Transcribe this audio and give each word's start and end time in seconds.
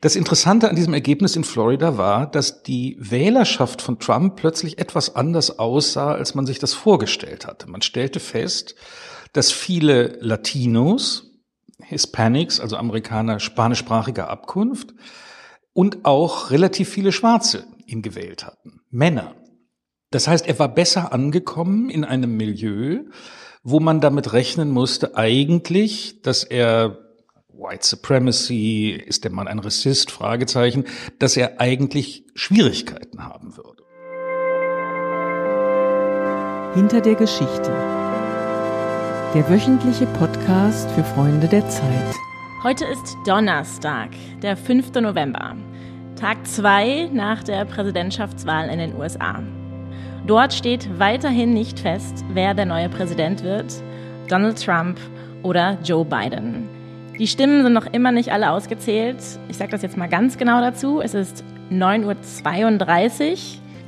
Das 0.00 0.16
Interessante 0.16 0.70
an 0.70 0.76
diesem 0.76 0.94
Ergebnis 0.94 1.36
in 1.36 1.44
Florida 1.44 1.98
war, 1.98 2.26
dass 2.30 2.62
die 2.62 2.96
Wählerschaft 2.98 3.82
von 3.82 3.98
Trump 3.98 4.36
plötzlich 4.36 4.78
etwas 4.78 5.14
anders 5.14 5.58
aussah, 5.58 6.12
als 6.12 6.34
man 6.34 6.46
sich 6.46 6.58
das 6.58 6.72
vorgestellt 6.72 7.46
hatte. 7.46 7.68
Man 7.68 7.82
stellte 7.82 8.18
fest, 8.18 8.74
dass 9.34 9.52
viele 9.52 10.16
Latinos, 10.20 11.30
Hispanics, 11.82 12.60
also 12.60 12.76
Amerikaner 12.76 13.40
spanischsprachiger 13.40 14.30
Abkunft, 14.30 14.94
und 15.74 16.04
auch 16.04 16.50
relativ 16.50 16.88
viele 16.88 17.12
Schwarze 17.12 17.66
ihn 17.84 18.00
gewählt 18.00 18.46
hatten. 18.46 18.80
Männer. 18.90 19.34
Das 20.10 20.26
heißt, 20.26 20.48
er 20.48 20.58
war 20.58 20.74
besser 20.74 21.12
angekommen 21.12 21.90
in 21.90 22.04
einem 22.04 22.36
Milieu, 22.36 23.04
wo 23.62 23.80
man 23.80 24.00
damit 24.00 24.32
rechnen 24.32 24.70
musste, 24.70 25.16
eigentlich, 25.16 26.22
dass 26.22 26.42
er 26.42 27.09
White 27.52 27.86
Supremacy, 27.86 28.90
ist 28.90 29.24
der 29.24 29.32
Mann 29.32 29.48
ein 29.48 29.58
Rassist, 29.58 30.10
Fragezeichen, 30.10 30.84
dass 31.18 31.36
er 31.36 31.60
eigentlich 31.60 32.24
Schwierigkeiten 32.34 33.24
haben 33.24 33.56
würde. 33.56 33.82
Hinter 36.74 37.00
der 37.00 37.16
Geschichte. 37.16 37.70
Der 39.34 39.48
wöchentliche 39.48 40.06
Podcast 40.06 40.90
für 40.90 41.04
Freunde 41.04 41.48
der 41.48 41.68
Zeit. 41.68 42.14
Heute 42.62 42.84
ist 42.84 43.16
Donnerstag, 43.26 44.10
der 44.42 44.56
5. 44.56 44.92
November, 44.94 45.56
Tag 46.16 46.46
2 46.46 47.10
nach 47.12 47.42
der 47.42 47.64
Präsidentschaftswahl 47.64 48.68
in 48.68 48.78
den 48.78 48.94
USA. 48.96 49.42
Dort 50.26 50.52
steht 50.52 50.88
weiterhin 50.98 51.54
nicht 51.54 51.80
fest, 51.80 52.24
wer 52.32 52.54
der 52.54 52.66
neue 52.66 52.88
Präsident 52.88 53.42
wird, 53.42 53.82
Donald 54.28 54.62
Trump 54.62 54.98
oder 55.42 55.78
Joe 55.82 56.04
Biden. 56.04 56.79
Die 57.20 57.26
Stimmen 57.26 57.62
sind 57.62 57.74
noch 57.74 57.84
immer 57.84 58.12
nicht 58.12 58.32
alle 58.32 58.50
ausgezählt. 58.50 59.18
Ich 59.50 59.58
sage 59.58 59.72
das 59.72 59.82
jetzt 59.82 59.98
mal 59.98 60.08
ganz 60.08 60.38
genau 60.38 60.62
dazu. 60.62 61.02
Es 61.02 61.12
ist 61.12 61.44
9.32 61.70 63.30
Uhr. 63.30 63.36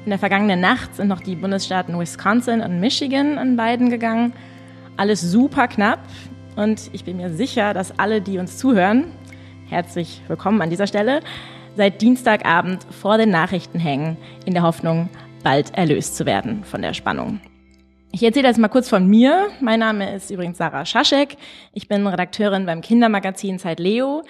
In 0.05 0.11
der 0.11 0.19
vergangenen 0.19 0.61
Nacht 0.61 0.95
sind 0.97 1.09
noch 1.09 1.21
die 1.21 1.35
Bundesstaaten 1.35 1.99
Wisconsin 1.99 2.61
und 2.61 2.79
Michigan 2.79 3.39
an 3.39 3.57
beiden 3.57 3.89
gegangen. 3.89 4.35
Alles 4.99 5.23
super 5.23 5.67
knapp. 5.67 6.01
Und 6.57 6.91
ich 6.93 7.05
bin 7.05 7.17
mir 7.17 7.31
sicher, 7.31 7.73
dass 7.73 7.99
alle, 7.99 8.21
die 8.21 8.37
uns 8.37 8.59
zuhören, 8.59 9.07
herzlich 9.71 10.21
willkommen 10.29 10.61
an 10.61 10.69
dieser 10.69 10.87
Stelle, 10.87 11.21
seit 11.75 12.03
Dienstagabend 12.03 12.85
vor 12.91 13.17
den 13.17 13.31
Nachrichten 13.31 13.79
hängen, 13.79 14.19
in 14.45 14.53
der 14.53 14.63
Hoffnung, 14.63 15.09
bald 15.43 15.75
erlöst 15.75 16.19
zu 16.19 16.27
werden 16.27 16.65
von 16.65 16.83
der 16.83 16.93
Spannung. 16.93 17.41
Ich 18.15 18.23
erzähle 18.23 18.49
jetzt 18.49 18.59
mal 18.59 18.69
kurz 18.69 18.91
von 18.91 19.07
mir. 19.07 19.49
Mein 19.61 19.81
Name 19.81 20.15
ist 20.15 20.31
übrigens 20.31 20.59
Sarah 20.59 20.85
Schaschek. 20.85 21.39
Ich 21.73 21.89
bin 21.89 22.07
Redakteurin 22.07 22.67
beim 22.67 22.83
Kindermagazin 22.83 23.59
Zeit 23.59 23.81
Leo. 23.81 24.23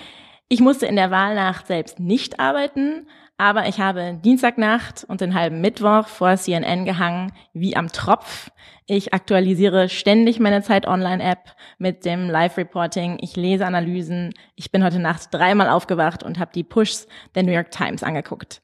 Ich 0.49 0.61
musste 0.61 0.87
in 0.87 0.95
der 0.95 1.11
Wahlnacht 1.11 1.67
selbst 1.67 1.99
nicht 1.99 2.39
arbeiten, 2.39 3.09
aber 3.39 3.67
ich 3.67 3.81
habe 3.81 4.21
Dienstagnacht 4.23 5.03
und 5.09 5.21
den 5.21 5.35
halben 5.35 5.61
Mittwoch 5.61 6.07
vor 6.07 6.37
CNN 6.37 6.85
gehangen, 6.85 7.33
wie 7.55 7.75
am 7.75 7.89
Tropf. 7.89 8.53
Ich 8.87 9.15
aktualisiere 9.15 9.89
ständig 9.89 10.39
meine 10.39 10.63
Zeit 10.63 10.87
Online-App 10.87 11.57
mit 11.79 12.05
dem 12.05 12.31
Live-Reporting. 12.31 13.19
Ich 13.21 13.35
lese 13.35 13.67
Analysen. 13.67 14.33
Ich 14.55 14.71
bin 14.71 14.85
heute 14.85 15.01
Nacht 15.01 15.23
dreimal 15.33 15.69
aufgewacht 15.69 16.23
und 16.23 16.39
habe 16.39 16.53
die 16.55 16.63
Pushs 16.65 17.09
der 17.35 17.43
New 17.43 17.53
York 17.53 17.73
Times 17.73 18.05
angeguckt. 18.05 18.63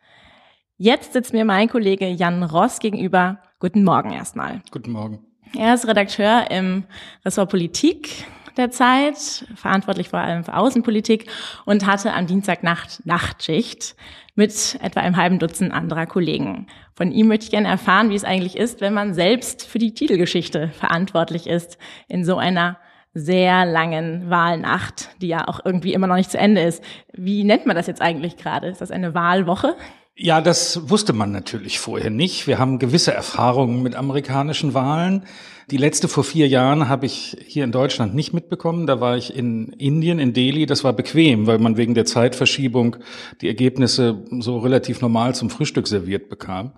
Jetzt 0.76 1.12
sitzt 1.12 1.32
mir 1.32 1.44
mein 1.44 1.68
Kollege 1.68 2.06
Jan 2.06 2.44
Ross 2.44 2.78
gegenüber 2.78 3.40
Guten 3.60 3.82
Morgen 3.82 4.12
erstmal. 4.12 4.60
Guten 4.70 4.92
Morgen. 4.92 5.18
Er 5.56 5.74
ist 5.74 5.88
Redakteur 5.88 6.48
im 6.48 6.84
Ressort 7.24 7.50
Politik 7.50 8.24
der 8.56 8.70
Zeit, 8.70 9.46
verantwortlich 9.56 10.10
vor 10.10 10.20
allem 10.20 10.44
für 10.44 10.54
Außenpolitik 10.54 11.28
und 11.64 11.84
hatte 11.84 12.12
am 12.12 12.28
Dienstagnacht 12.28 13.04
Nachtschicht 13.04 13.96
mit 14.36 14.78
etwa 14.80 15.00
einem 15.00 15.16
halben 15.16 15.40
Dutzend 15.40 15.72
anderer 15.72 16.06
Kollegen. 16.06 16.68
Von 16.94 17.10
ihm 17.10 17.26
möchte 17.26 17.46
ich 17.46 17.50
gerne 17.50 17.66
erfahren, 17.66 18.10
wie 18.10 18.14
es 18.14 18.22
eigentlich 18.22 18.56
ist, 18.56 18.80
wenn 18.80 18.94
man 18.94 19.12
selbst 19.12 19.66
für 19.66 19.80
die 19.80 19.92
Titelgeschichte 19.92 20.68
verantwortlich 20.68 21.48
ist 21.48 21.78
in 22.06 22.24
so 22.24 22.36
einer 22.36 22.78
sehr 23.12 23.64
langen 23.64 24.30
Wahlnacht, 24.30 25.08
die 25.20 25.28
ja 25.28 25.48
auch 25.48 25.58
irgendwie 25.64 25.94
immer 25.94 26.06
noch 26.06 26.14
nicht 26.14 26.30
zu 26.30 26.38
Ende 26.38 26.60
ist. 26.60 26.84
Wie 27.12 27.42
nennt 27.42 27.66
man 27.66 27.74
das 27.74 27.88
jetzt 27.88 28.02
eigentlich 28.02 28.36
gerade? 28.36 28.68
Ist 28.68 28.80
das 28.80 28.92
eine 28.92 29.14
Wahlwoche? 29.14 29.74
Ja, 30.20 30.40
das 30.40 30.90
wusste 30.90 31.12
man 31.12 31.30
natürlich 31.30 31.78
vorher 31.78 32.10
nicht. 32.10 32.48
Wir 32.48 32.58
haben 32.58 32.80
gewisse 32.80 33.14
Erfahrungen 33.14 33.84
mit 33.84 33.94
amerikanischen 33.94 34.74
Wahlen. 34.74 35.22
Die 35.70 35.76
letzte 35.76 36.08
vor 36.08 36.24
vier 36.24 36.48
Jahren 36.48 36.88
habe 36.88 37.06
ich 37.06 37.36
hier 37.46 37.62
in 37.62 37.70
Deutschland 37.70 38.16
nicht 38.16 38.32
mitbekommen. 38.32 38.88
Da 38.88 39.00
war 39.00 39.16
ich 39.16 39.36
in 39.36 39.68
Indien, 39.74 40.18
in 40.18 40.32
Delhi. 40.32 40.66
Das 40.66 40.82
war 40.82 40.92
bequem, 40.92 41.46
weil 41.46 41.60
man 41.60 41.76
wegen 41.76 41.94
der 41.94 42.04
Zeitverschiebung 42.04 42.96
die 43.42 43.46
Ergebnisse 43.46 44.24
so 44.40 44.58
relativ 44.58 45.00
normal 45.02 45.36
zum 45.36 45.50
Frühstück 45.50 45.86
serviert 45.86 46.28
bekam. 46.28 46.72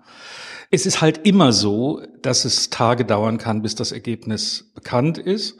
Es 0.70 0.84
ist 0.84 1.00
halt 1.00 1.26
immer 1.26 1.54
so, 1.54 2.02
dass 2.20 2.44
es 2.44 2.68
Tage 2.68 3.06
dauern 3.06 3.38
kann, 3.38 3.62
bis 3.62 3.74
das 3.74 3.90
Ergebnis 3.90 4.70
bekannt 4.74 5.16
ist. 5.16 5.56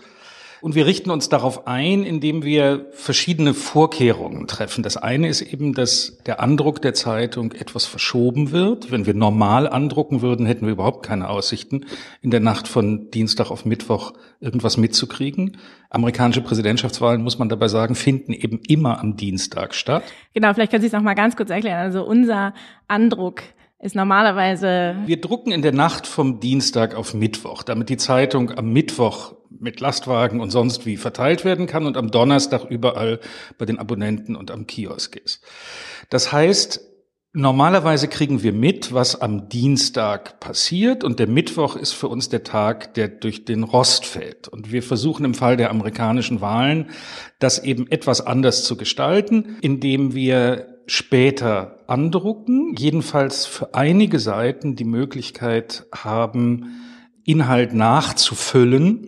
Und 0.60 0.75
wir 0.75 0.87
richten 0.87 1.10
uns 1.10 1.28
darauf 1.28 1.66
ein, 1.66 2.04
indem 2.04 2.43
wir 2.43 2.87
verschiedene 2.93 3.54
Vorkehrungen 3.54 4.47
treffen. 4.47 4.82
Das 4.82 4.97
eine 4.97 5.28
ist 5.28 5.41
eben, 5.41 5.75
dass 5.75 6.19
der 6.26 6.41
Andruck 6.41 6.82
der 6.82 6.94
Zeitung 6.94 7.53
etwas 7.53 7.87
verschoben 7.87 8.53
wird. 8.53 8.91
Wenn 8.91 9.06
wir 9.06 9.15
normal 9.15 9.69
andrucken 9.69 10.21
würden, 10.22 10.47
hätten 10.47 10.66
wir 10.66 10.72
überhaupt 10.72 11.04
keine 11.04 11.28
Aussichten, 11.31 11.87
in 12.21 12.31
der 12.31 12.41
Nacht 12.41 12.69
von 12.69 13.10
Dienstag 13.10 13.50
auf 13.50 13.65
Mittwoch 13.65 14.12
irgendwas 14.41 14.76
mitzukriegen. 14.76 15.56
Amerikanische 15.88 16.43
Präsidentschaftswahlen, 16.43 17.22
muss 17.22 17.38
man 17.38 17.48
dabei 17.48 17.69
sagen, 17.69 17.94
finden 17.94 18.32
eben 18.32 18.60
immer 18.69 19.00
am 19.00 19.16
Dienstag 19.16 19.75
statt. 19.75 20.04
Genau, 20.34 20.53
vielleicht 20.53 20.71
können 20.71 20.82
Sie 20.82 20.88
es 20.88 20.92
noch 20.92 21.03
mal 21.03 21.15
ganz 21.15 21.37
kurz 21.37 21.50
erklären. 21.50 21.81
Also 21.81 22.04
unser 22.04 22.54
Andruck 22.87 23.42
ist 23.80 23.94
normalerweise. 23.94 24.96
Wir 25.06 25.20
drucken 25.20 25.52
in 25.52 25.62
der 25.62 25.72
Nacht 25.72 26.06
vom 26.06 26.41
Dienstag 26.41 26.94
auf 26.94 27.14
Mittwoch, 27.14 27.62
damit 27.62 27.88
die 27.88 27.96
Zeitung 27.96 28.50
am 28.56 28.72
Mittwoch 28.72 29.34
mit 29.48 29.80
Lastwagen 29.80 30.41
und 30.41 30.50
sonst 30.50 30.86
wie 30.86 30.96
verteilt 30.96 31.44
werden 31.44 31.66
kann 31.66 31.86
und 31.86 31.96
am 31.96 32.10
Donnerstag 32.10 32.64
überall 32.70 33.20
bei 33.58 33.66
den 33.66 33.78
Abonnenten 33.78 34.36
und 34.36 34.50
am 34.50 34.66
Kiosk 34.66 35.16
ist. 35.16 35.42
Das 36.08 36.32
heißt, 36.32 36.91
Normalerweise 37.32 38.08
kriegen 38.08 38.42
wir 38.42 38.52
mit, 38.52 38.92
was 38.92 39.20
am 39.20 39.48
Dienstag 39.48 40.41
passiert 40.41 41.04
und 41.04 41.20
der 41.20 41.28
Mittwoch 41.28 41.76
ist 41.76 41.92
für 41.92 42.08
uns 42.08 42.28
der 42.28 42.42
Tag, 42.42 42.94
der 42.94 43.06
durch 43.06 43.44
den 43.44 43.62
Rost 43.62 44.04
fällt. 44.04 44.48
Und 44.48 44.72
wir 44.72 44.82
versuchen 44.82 45.24
im 45.24 45.34
Fall 45.34 45.56
der 45.56 45.70
amerikanischen 45.70 46.41
Wahlen, 46.41 46.91
das 47.38 47.62
eben 47.62 47.88
etwas 47.88 48.20
anders 48.20 48.64
zu 48.64 48.76
gestalten, 48.76 49.58
indem 49.60 50.12
wir 50.12 50.69
später 50.91 51.77
andrucken, 51.87 52.75
jedenfalls 52.77 53.47
für 53.47 53.75
einige 53.75 54.19
Seiten 54.19 54.75
die 54.75 54.84
Möglichkeit 54.84 55.87
haben, 55.95 56.81
Inhalt 57.25 57.73
nachzufüllen, 57.73 59.06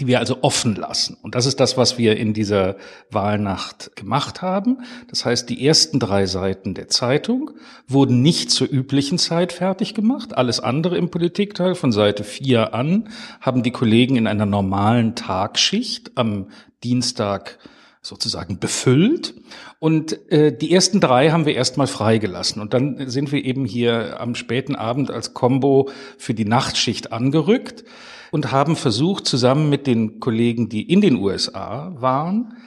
die 0.00 0.06
wir 0.06 0.18
also 0.18 0.38
offen 0.40 0.74
lassen. 0.74 1.18
Und 1.20 1.34
das 1.34 1.44
ist 1.44 1.60
das, 1.60 1.76
was 1.76 1.98
wir 1.98 2.16
in 2.16 2.32
dieser 2.32 2.76
Wahlnacht 3.10 3.94
gemacht 3.96 4.40
haben. 4.40 4.78
Das 5.08 5.26
heißt, 5.26 5.50
die 5.50 5.66
ersten 5.66 6.00
drei 6.00 6.24
Seiten 6.24 6.72
der 6.72 6.88
Zeitung 6.88 7.50
wurden 7.86 8.22
nicht 8.22 8.50
zur 8.50 8.72
üblichen 8.72 9.18
Zeit 9.18 9.52
fertig 9.52 9.92
gemacht. 9.92 10.34
Alles 10.34 10.58
andere 10.58 10.96
im 10.96 11.10
Politikteil 11.10 11.74
von 11.74 11.92
Seite 11.92 12.24
4 12.24 12.72
an 12.72 13.10
haben 13.42 13.62
die 13.62 13.72
Kollegen 13.72 14.16
in 14.16 14.26
einer 14.26 14.46
normalen 14.46 15.16
Tagschicht 15.16 16.12
am 16.14 16.48
Dienstag 16.82 17.58
sozusagen 18.04 18.58
befüllt. 18.58 19.34
Und 19.78 20.30
äh, 20.30 20.56
die 20.56 20.72
ersten 20.72 21.00
drei 21.00 21.30
haben 21.30 21.46
wir 21.46 21.54
erstmal 21.54 21.86
freigelassen. 21.86 22.60
Und 22.60 22.74
dann 22.74 23.08
sind 23.08 23.32
wir 23.32 23.42
eben 23.42 23.64
hier 23.64 24.20
am 24.20 24.34
späten 24.34 24.76
Abend 24.76 25.10
als 25.10 25.32
Combo 25.32 25.88
für 26.18 26.34
die 26.34 26.44
Nachtschicht 26.44 27.12
angerückt 27.12 27.84
und 28.30 28.52
haben 28.52 28.76
versucht, 28.76 29.26
zusammen 29.26 29.70
mit 29.70 29.86
den 29.86 30.20
Kollegen, 30.20 30.68
die 30.68 30.82
in 30.82 31.00
den 31.00 31.16
USA 31.16 31.94
waren, 31.96 32.58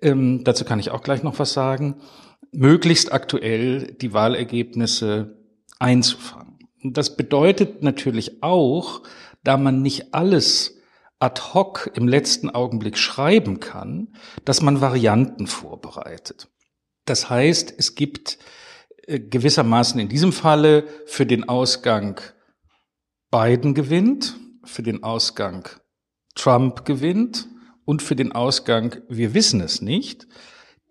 ähm, 0.00 0.44
dazu 0.44 0.64
kann 0.64 0.78
ich 0.78 0.90
auch 0.90 1.02
gleich 1.02 1.24
noch 1.24 1.40
was 1.40 1.52
sagen, 1.52 1.96
möglichst 2.52 3.12
aktuell 3.12 3.96
die 4.00 4.12
Wahlergebnisse 4.12 5.36
einzufangen. 5.80 6.58
Und 6.84 6.96
das 6.96 7.16
bedeutet 7.16 7.82
natürlich 7.82 8.44
auch, 8.44 9.02
da 9.42 9.56
man 9.56 9.82
nicht 9.82 10.14
alles 10.14 10.76
ad 11.24 11.54
hoc 11.54 11.90
im 11.94 12.06
letzten 12.06 12.50
Augenblick 12.50 12.98
schreiben 12.98 13.58
kann, 13.58 14.08
dass 14.44 14.60
man 14.60 14.82
Varianten 14.82 15.46
vorbereitet. 15.46 16.48
Das 17.06 17.30
heißt, 17.30 17.74
es 17.78 17.94
gibt 17.94 18.38
äh, 19.06 19.18
gewissermaßen 19.18 19.98
in 19.98 20.08
diesem 20.08 20.32
Falle 20.32 20.86
für 21.06 21.24
den 21.24 21.48
Ausgang 21.48 22.20
Biden 23.30 23.72
gewinnt, 23.72 24.36
für 24.64 24.82
den 24.82 25.02
Ausgang 25.02 25.68
Trump 26.34 26.84
gewinnt 26.84 27.48
und 27.86 28.02
für 28.02 28.16
den 28.16 28.32
Ausgang 28.32 28.96
wir 29.08 29.32
wissen 29.32 29.60
es 29.62 29.80
nicht. 29.80 30.26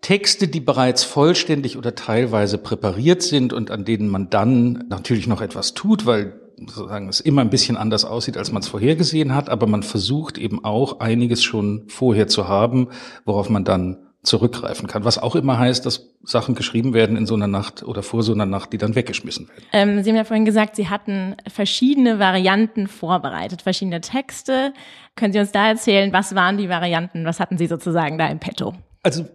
Texte, 0.00 0.48
die 0.48 0.60
bereits 0.60 1.04
vollständig 1.04 1.78
oder 1.78 1.94
teilweise 1.94 2.58
präpariert 2.58 3.22
sind 3.22 3.52
und 3.52 3.70
an 3.70 3.84
denen 3.84 4.08
man 4.08 4.30
dann 4.30 4.84
natürlich 4.88 5.26
noch 5.28 5.40
etwas 5.40 5.74
tut, 5.74 6.06
weil 6.06 6.43
sozusagen 6.58 7.08
es 7.08 7.20
immer 7.20 7.40
ein 7.40 7.50
bisschen 7.50 7.76
anders 7.76 8.04
aussieht, 8.04 8.36
als 8.36 8.52
man 8.52 8.62
es 8.62 8.68
vorhergesehen 8.68 9.34
hat, 9.34 9.48
aber 9.48 9.66
man 9.66 9.82
versucht 9.82 10.38
eben 10.38 10.64
auch 10.64 11.00
einiges 11.00 11.42
schon 11.42 11.84
vorher 11.88 12.28
zu 12.28 12.48
haben, 12.48 12.88
worauf 13.24 13.48
man 13.48 13.64
dann 13.64 13.98
zurückgreifen 14.24 14.88
kann. 14.88 15.04
Was 15.04 15.18
auch 15.18 15.36
immer 15.36 15.58
heißt, 15.58 15.84
dass 15.84 16.10
Sachen 16.22 16.54
geschrieben 16.54 16.94
werden 16.94 17.16
in 17.16 17.26
so 17.26 17.34
einer 17.34 17.46
Nacht 17.46 17.82
oder 17.82 18.02
vor 18.02 18.22
so 18.22 18.32
einer 18.32 18.46
Nacht, 18.46 18.72
die 18.72 18.78
dann 18.78 18.94
weggeschmissen 18.94 19.48
werden. 19.48 19.64
Ähm, 19.72 20.02
Sie 20.02 20.10
haben 20.10 20.16
ja 20.16 20.24
vorhin 20.24 20.46
gesagt, 20.46 20.76
Sie 20.76 20.88
hatten 20.88 21.36
verschiedene 21.46 22.18
Varianten 22.18 22.88
vorbereitet, 22.88 23.62
verschiedene 23.62 24.00
Texte. 24.00 24.72
Können 25.14 25.32
Sie 25.32 25.38
uns 25.38 25.52
da 25.52 25.68
erzählen, 25.68 26.12
was 26.12 26.34
waren 26.34 26.56
die 26.56 26.68
Varianten? 26.68 27.24
Was 27.24 27.38
hatten 27.38 27.58
Sie 27.58 27.66
sozusagen 27.66 28.16
da 28.16 28.26
im 28.28 28.38
Petto? 28.40 28.74
Also 29.02 29.26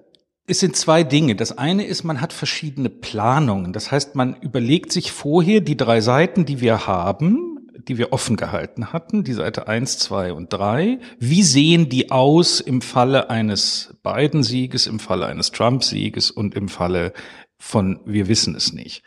es 0.49 0.59
sind 0.59 0.75
zwei 0.75 1.03
Dinge. 1.03 1.35
Das 1.35 1.57
eine 1.57 1.85
ist, 1.85 2.03
man 2.03 2.21
hat 2.21 2.33
verschiedene 2.33 2.89
Planungen. 2.89 3.73
Das 3.73 3.91
heißt, 3.91 4.15
man 4.15 4.35
überlegt 4.41 4.91
sich 4.91 5.11
vorher 5.11 5.61
die 5.61 5.77
drei 5.77 6.01
Seiten, 6.01 6.45
die 6.45 6.61
wir 6.61 6.87
haben, 6.87 7.59
die 7.87 7.97
wir 7.97 8.11
offen 8.13 8.35
gehalten 8.35 8.91
hatten, 8.91 9.23
die 9.23 9.33
Seite 9.33 9.67
eins, 9.67 9.97
zwei 9.97 10.33
und 10.33 10.51
drei. 10.51 10.99
Wie 11.19 11.43
sehen 11.43 11.89
die 11.89 12.11
aus 12.11 12.59
im 12.59 12.81
Falle 12.81 13.29
eines 13.29 13.95
Biden-Sieges, 14.03 14.87
im 14.87 14.99
Falle 14.99 15.27
eines 15.27 15.51
Trump-Sieges 15.51 16.31
und 16.31 16.55
im 16.55 16.67
Falle 16.67 17.13
von 17.57 17.99
wir 18.05 18.27
wissen 18.27 18.55
es 18.55 18.73
nicht? 18.73 19.03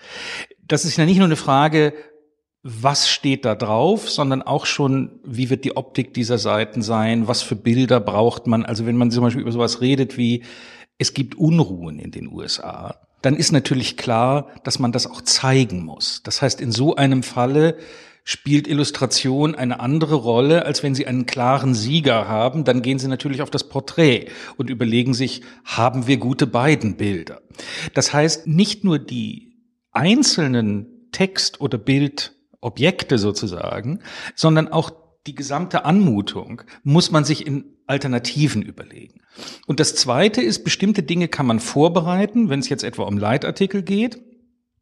Das 0.66 0.84
ist 0.84 0.96
ja 0.96 1.04
nicht 1.04 1.18
nur 1.18 1.26
eine 1.26 1.36
Frage, 1.36 1.92
was 2.62 3.08
steht 3.08 3.44
da 3.44 3.56
drauf, 3.56 4.08
sondern 4.08 4.42
auch 4.42 4.66
schon, 4.66 5.20
wie 5.24 5.50
wird 5.50 5.64
die 5.64 5.76
Optik 5.76 6.14
dieser 6.14 6.38
Seiten 6.38 6.80
sein, 6.80 7.26
was 7.26 7.42
für 7.42 7.56
Bilder 7.56 7.98
braucht 7.98 8.46
man. 8.46 8.64
Also 8.64 8.86
wenn 8.86 8.96
man 8.96 9.10
zum 9.10 9.24
Beispiel 9.24 9.42
über 9.42 9.50
sowas 9.50 9.80
redet 9.80 10.16
wie, 10.16 10.44
es 11.02 11.14
gibt 11.14 11.34
Unruhen 11.34 11.98
in 11.98 12.12
den 12.12 12.32
USA, 12.32 12.96
dann 13.22 13.36
ist 13.36 13.52
natürlich 13.52 13.96
klar, 13.96 14.48
dass 14.64 14.78
man 14.78 14.92
das 14.92 15.06
auch 15.06 15.20
zeigen 15.20 15.84
muss. 15.84 16.22
Das 16.24 16.42
heißt, 16.42 16.60
in 16.60 16.72
so 16.72 16.96
einem 16.96 17.22
Falle 17.22 17.76
spielt 18.24 18.68
Illustration 18.68 19.54
eine 19.54 19.80
andere 19.80 20.14
Rolle, 20.14 20.64
als 20.64 20.82
wenn 20.82 20.94
Sie 20.94 21.06
einen 21.06 21.26
klaren 21.26 21.74
Sieger 21.74 22.28
haben. 22.28 22.64
Dann 22.64 22.82
gehen 22.82 22.98
Sie 22.98 23.08
natürlich 23.08 23.42
auf 23.42 23.50
das 23.50 23.68
Porträt 23.68 24.28
und 24.56 24.70
überlegen 24.70 25.12
sich, 25.12 25.42
haben 25.64 26.06
wir 26.06 26.18
gute 26.18 26.46
beiden 26.46 26.96
Bilder? 26.96 27.42
Das 27.94 28.12
heißt, 28.12 28.46
nicht 28.46 28.84
nur 28.84 28.98
die 28.98 29.56
einzelnen 29.90 31.08
Text- 31.10 31.60
oder 31.60 31.78
Bildobjekte 31.78 33.18
sozusagen, 33.18 34.00
sondern 34.36 34.68
auch 34.68 34.90
die 35.26 35.34
gesamte 35.34 35.84
Anmutung 35.84 36.62
muss 36.82 37.10
man 37.10 37.24
sich 37.24 37.46
in 37.46 37.71
Alternativen 37.86 38.62
überlegen. 38.62 39.20
Und 39.66 39.80
das 39.80 39.94
Zweite 39.94 40.42
ist, 40.42 40.64
bestimmte 40.64 41.02
Dinge 41.02 41.28
kann 41.28 41.46
man 41.46 41.60
vorbereiten, 41.60 42.48
wenn 42.48 42.60
es 42.60 42.68
jetzt 42.68 42.84
etwa 42.84 43.04
um 43.04 43.18
Leitartikel 43.18 43.82
geht 43.82 44.20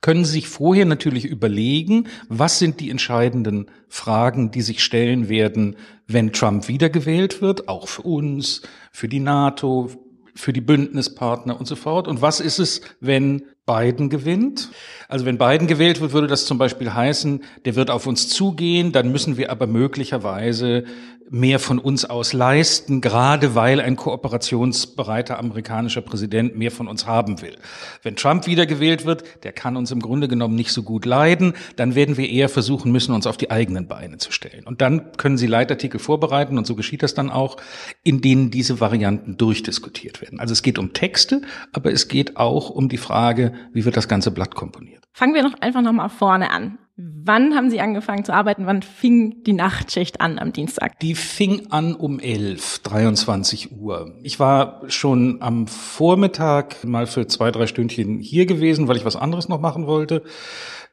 können 0.01 0.25
sich 0.25 0.49
vorher 0.49 0.87
natürlich 0.87 1.27
überlegen, 1.27 2.09
was 2.29 2.59
sind 2.59 2.81
die 2.81 2.91
entscheidenden 2.91 3.67
Fragen, 3.89 4.51
die 4.51 4.63
sich 4.63 4.83
stellen 4.83 5.29
werden, 5.29 5.77
wenn 6.07 6.33
Trump 6.33 6.69
wiedergewählt 6.69 7.43
wird, 7.43 7.69
auch 7.69 7.89
für 7.89 8.03
uns, 8.03 8.63
für 8.93 9.09
die 9.09 9.21
NATO, 9.21 9.91
für 10.35 10.53
die 10.53 10.63
Bündnispartner 10.63 11.59
und 11.59 11.67
so 11.67 11.77
fort. 11.77 12.09
Und 12.09 12.23
was 12.23 12.41
ist 12.41 12.59
es, 12.59 12.81
wenn 13.01 13.43
Biden 13.67 14.09
gewinnt? 14.09 14.71
Also 15.09 15.25
wenn 15.27 15.39
Biden 15.39 15.67
gewählt 15.67 16.01
wird, 16.01 16.13
würde 16.13 16.27
das 16.27 16.47
zum 16.47 16.59
Beispiel 16.59 16.93
heißen, 16.93 17.45
der 17.65 17.77
wird 17.77 17.91
auf 17.91 18.07
uns 18.07 18.29
zugehen, 18.29 18.93
dann 18.93 19.13
müssen 19.13 19.37
wir 19.37 19.51
aber 19.51 19.67
möglicherweise 19.67 20.85
mehr 21.31 21.61
von 21.61 21.79
uns 21.79 22.05
aus 22.05 22.33
leisten, 22.33 23.01
gerade 23.01 23.55
weil 23.55 23.81
ein 23.81 23.95
kooperationsbereiter 23.95 25.39
amerikanischer 25.39 26.01
Präsident 26.01 26.57
mehr 26.57 26.73
von 26.73 26.89
uns 26.89 27.07
haben 27.07 27.41
will. 27.41 27.57
Wenn 28.03 28.17
Trump 28.17 28.49
wiedergewählt 28.49 29.07
wird, 29.07 29.23
der 29.45 29.53
kann 29.53 29.77
uns 29.77 29.93
im 29.93 30.01
Grunde 30.01 30.27
genommen 30.27 30.57
nicht 30.57 30.73
so 30.73 30.83
gut 30.83 31.07
leiden, 31.07 31.55
dann 31.77 31.95
werden 31.95 32.17
wir 32.17 32.29
eher 32.29 32.49
versuchen 32.49 32.91
müssen, 32.91 33.15
uns 33.15 33.29
auf 33.29 33.37
die 33.37 33.51
eigenen 33.51 33.87
Beine 33.87 34.19
zu 34.19 34.33
stellen. 34.33 34.67
Und 34.67 34.81
dann 34.81 35.13
können 35.13 35.39
Sie 35.39 35.47
Leitartikel 35.47 36.01
vorbereiten, 36.01 36.59
und 36.59 36.67
so 36.67 36.75
geschieht 36.75 37.05
das 37.05 37.15
dann 37.15 37.31
auch, 37.31 37.59
in 38.03 38.21
denen 38.21 38.51
diese 38.51 38.81
Varianten 38.81 39.37
durchdiskutiert 39.37 40.21
werden. 40.21 40.41
Also 40.41 40.53
es 40.53 40.63
geht 40.63 40.81
um 40.81 40.93
Texte, 40.93 41.43
aber 41.73 41.93
es 41.93 42.09
geht 42.09 42.39
auch 42.39 42.71
um 42.71 42.89
die 42.89 42.97
Frage, 42.97 43.50
wie 43.73 43.85
wird 43.85 43.97
das 43.97 44.09
ganze 44.09 44.31
Blatt 44.31 44.55
komponiert. 44.55 45.05
Fangen 45.13 45.35
wir 45.35 45.43
noch 45.43 45.55
einfach 45.61 45.83
nochmal 45.83 46.09
vorne 46.09 46.51
an. 46.51 46.79
Wann 46.97 47.55
haben 47.55 47.71
Sie 47.71 47.81
angefangen 47.81 48.25
zu 48.25 48.35
arbeiten? 48.35 48.67
Wann 48.67 48.83
fing 48.83 49.43
die 49.45 49.55
Nachtschicht 49.55 50.21
an 50.21 50.39
am 50.39 50.53
Dienstag? 50.53 50.99
Die 51.01 51.15
fing 51.15 51.69
an 51.71 51.95
um 51.95 52.21
11, 52.21 52.81
23 52.81 53.73
Uhr. 53.73 54.15
Ich 54.23 54.39
war 54.39 54.83
schon 54.89 55.41
am 55.41 55.67
Vormittag 55.67 56.85
mal 56.85 57.07
für 57.07 57.27
zwei, 57.27 57.51
drei 57.51 57.67
Stündchen 57.67 58.19
hier 58.19 58.45
gewesen, 58.45 58.87
weil 58.87 58.99
ich 58.99 59.07
was 59.07 59.17
anderes 59.17 59.49
noch 59.49 59.61
machen 59.61 59.87
wollte. 59.87 60.23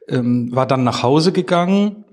Ähm, 0.08 0.48
war 0.54 0.66
dann 0.66 0.82
nach 0.82 1.02
Hause 1.02 1.32
gegangen, 1.32 2.04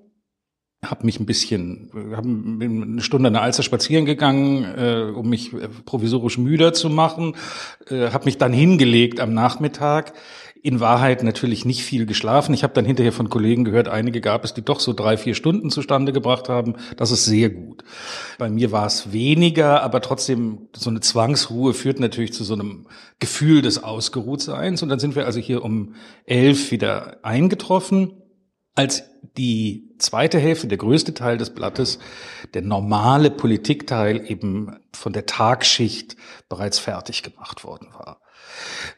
habe 0.89 1.05
mich 1.05 1.19
ein 1.19 1.25
bisschen, 1.25 1.91
hab 2.15 2.25
eine 2.25 3.01
Stunde 3.01 3.27
an 3.27 3.33
der 3.33 3.41
Alster 3.41 3.63
spazieren 3.63 4.05
gegangen, 4.05 4.63
äh, 4.63 5.11
um 5.15 5.29
mich 5.29 5.53
äh, 5.53 5.67
provisorisch 5.85 6.37
müder 6.37 6.73
zu 6.73 6.89
machen, 6.89 7.35
äh, 7.89 8.11
habe 8.11 8.25
mich 8.25 8.37
dann 8.37 8.53
hingelegt 8.53 9.19
am 9.19 9.33
Nachmittag 9.33 10.13
in 10.65 10.79
Wahrheit 10.79 11.21
natürlich 11.21 11.63
nicht 11.63 11.83
viel 11.83 12.07
geschlafen. 12.07 12.51
Ich 12.55 12.63
habe 12.63 12.73
dann 12.73 12.85
hinterher 12.85 13.11
von 13.11 13.29
Kollegen 13.29 13.65
gehört, 13.65 13.87
einige 13.87 14.19
gab 14.19 14.43
es, 14.43 14.55
die 14.55 14.63
doch 14.63 14.79
so 14.79 14.93
drei, 14.93 15.15
vier 15.15 15.35
Stunden 15.35 15.69
zustande 15.69 16.11
gebracht 16.11 16.49
haben. 16.49 16.73
Das 16.97 17.11
ist 17.11 17.25
sehr 17.25 17.51
gut. 17.51 17.83
Bei 18.39 18.49
mir 18.49 18.71
war 18.71 18.87
es 18.87 19.13
weniger, 19.13 19.83
aber 19.83 20.01
trotzdem 20.01 20.69
so 20.75 20.89
eine 20.89 21.01
Zwangsruhe 21.01 21.75
führt 21.75 21.99
natürlich 21.99 22.33
zu 22.33 22.43
so 22.43 22.55
einem 22.55 22.87
Gefühl 23.19 23.61
des 23.61 23.83
Ausgeruhtseins. 23.83 24.81
Und 24.81 24.89
dann 24.89 24.97
sind 24.97 25.15
wir 25.15 25.27
also 25.27 25.39
hier 25.39 25.63
um 25.63 25.93
elf 26.25 26.71
wieder 26.71 27.19
eingetroffen. 27.21 28.13
Als 28.73 29.03
die 29.37 29.84
zweite 29.97 30.39
Hälfte, 30.39 30.67
der 30.67 30.77
größte 30.77 31.13
Teil 31.13 31.37
des 31.37 31.53
Blattes, 31.53 31.99
der 32.53 32.61
normale 32.61 33.31
Politikteil 33.31 34.29
eben 34.29 34.75
von 34.93 35.13
der 35.13 35.25
Tagschicht 35.25 36.15
bereits 36.49 36.79
fertig 36.79 37.23
gemacht 37.23 37.63
worden 37.63 37.89
war. 37.93 38.21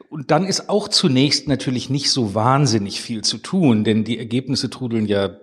Und 0.10 0.32
dann 0.32 0.46
ist 0.46 0.70
auch 0.70 0.88
zunächst 0.88 1.48
natürlich 1.48 1.90
nicht 1.90 2.12
so 2.12 2.36
wahnsinnig 2.36 3.02
viel 3.02 3.24
zu 3.24 3.38
tun, 3.38 3.84
denn 3.84 4.04
die 4.04 4.20
Ergebnisse 4.20 4.70
trudeln 4.70 5.06
ja 5.06 5.38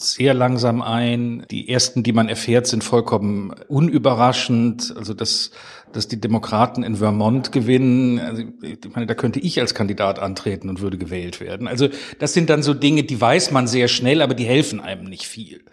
sehr 0.00 0.32
langsam 0.32 0.80
ein. 0.80 1.44
Die 1.50 1.68
ersten, 1.68 2.02
die 2.02 2.12
man 2.12 2.28
erfährt, 2.28 2.66
sind 2.66 2.84
vollkommen 2.84 3.52
unüberraschend. 3.68 4.94
Also 4.96 5.12
dass, 5.12 5.50
dass 5.92 6.06
die 6.06 6.20
Demokraten 6.20 6.82
in 6.84 6.96
Vermont 6.96 7.50
gewinnen, 7.50 8.20
also 8.20 8.42
ich 8.62 8.78
meine, 8.94 9.06
da 9.06 9.14
könnte 9.14 9.40
ich 9.40 9.60
als 9.60 9.74
Kandidat 9.74 10.18
antreten 10.20 10.68
und 10.68 10.80
würde 10.80 10.98
gewählt 10.98 11.40
werden. 11.40 11.66
Also 11.66 11.88
das 12.18 12.32
sind 12.32 12.48
dann 12.48 12.62
so 12.62 12.74
Dinge, 12.74 13.02
die 13.02 13.20
weiß 13.20 13.50
man 13.50 13.66
sehr 13.66 13.88
schnell, 13.88 14.22
aber 14.22 14.34
die 14.34 14.44
helfen 14.44 14.80
einem 14.80 15.04
nicht 15.04 15.26
viel. 15.26 15.64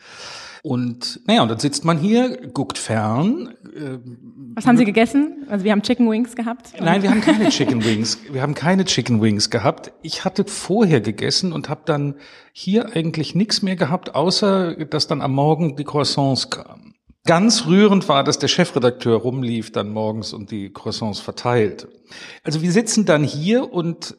Und 0.66 1.20
naja, 1.28 1.44
und 1.44 1.50
dann 1.50 1.60
sitzt 1.60 1.86
man 1.86 2.00
hier, 2.00 2.48
guckt 2.48 2.80
fern. 2.80 3.54
Äh, 3.76 4.00
Was 4.56 4.66
haben 4.66 4.78
Sie 4.78 4.86
gegessen? 4.86 5.46
Also 5.48 5.64
wir 5.64 5.72
haben 5.72 5.84
Chicken 5.84 6.10
Wings 6.10 6.36
gehabt. 6.36 6.74
Nein, 6.82 7.04
wir 7.04 7.12
haben 7.12 7.22
keine 7.22 7.50
Chicken 7.50 7.86
Wings. 7.86 8.18
Wir 8.32 8.42
haben 8.42 8.56
keine 8.56 8.84
Chicken 8.84 9.22
Wings 9.22 9.52
gehabt. 9.52 9.92
Ich 10.02 10.26
hatte 10.26 10.44
vorher 10.44 11.02
gegessen 11.02 11.54
und 11.54 11.70
habe 11.70 11.82
dann 11.86 12.16
hier 12.52 12.96
eigentlich 12.96 13.36
nichts 13.36 13.62
mehr 13.62 13.76
gehabt, 13.76 14.16
außer 14.16 14.86
dass 14.86 15.06
dann 15.06 15.22
am 15.22 15.34
Morgen 15.34 15.76
die 15.76 15.84
Croissants 15.84 16.50
kamen. 16.50 16.96
Ganz 17.26 17.68
rührend 17.68 18.10
war, 18.10 18.24
dass 18.24 18.40
der 18.40 18.48
Chefredakteur 18.48 19.20
rumlief 19.20 19.72
dann 19.72 19.90
morgens 19.92 20.34
und 20.34 20.50
die 20.50 20.74
Croissants 20.74 21.20
verteilte. 21.20 21.90
Also 22.44 22.64
wir 22.64 22.72
sitzen 22.72 23.06
dann 23.06 23.24
hier 23.24 23.72
und 23.72 24.18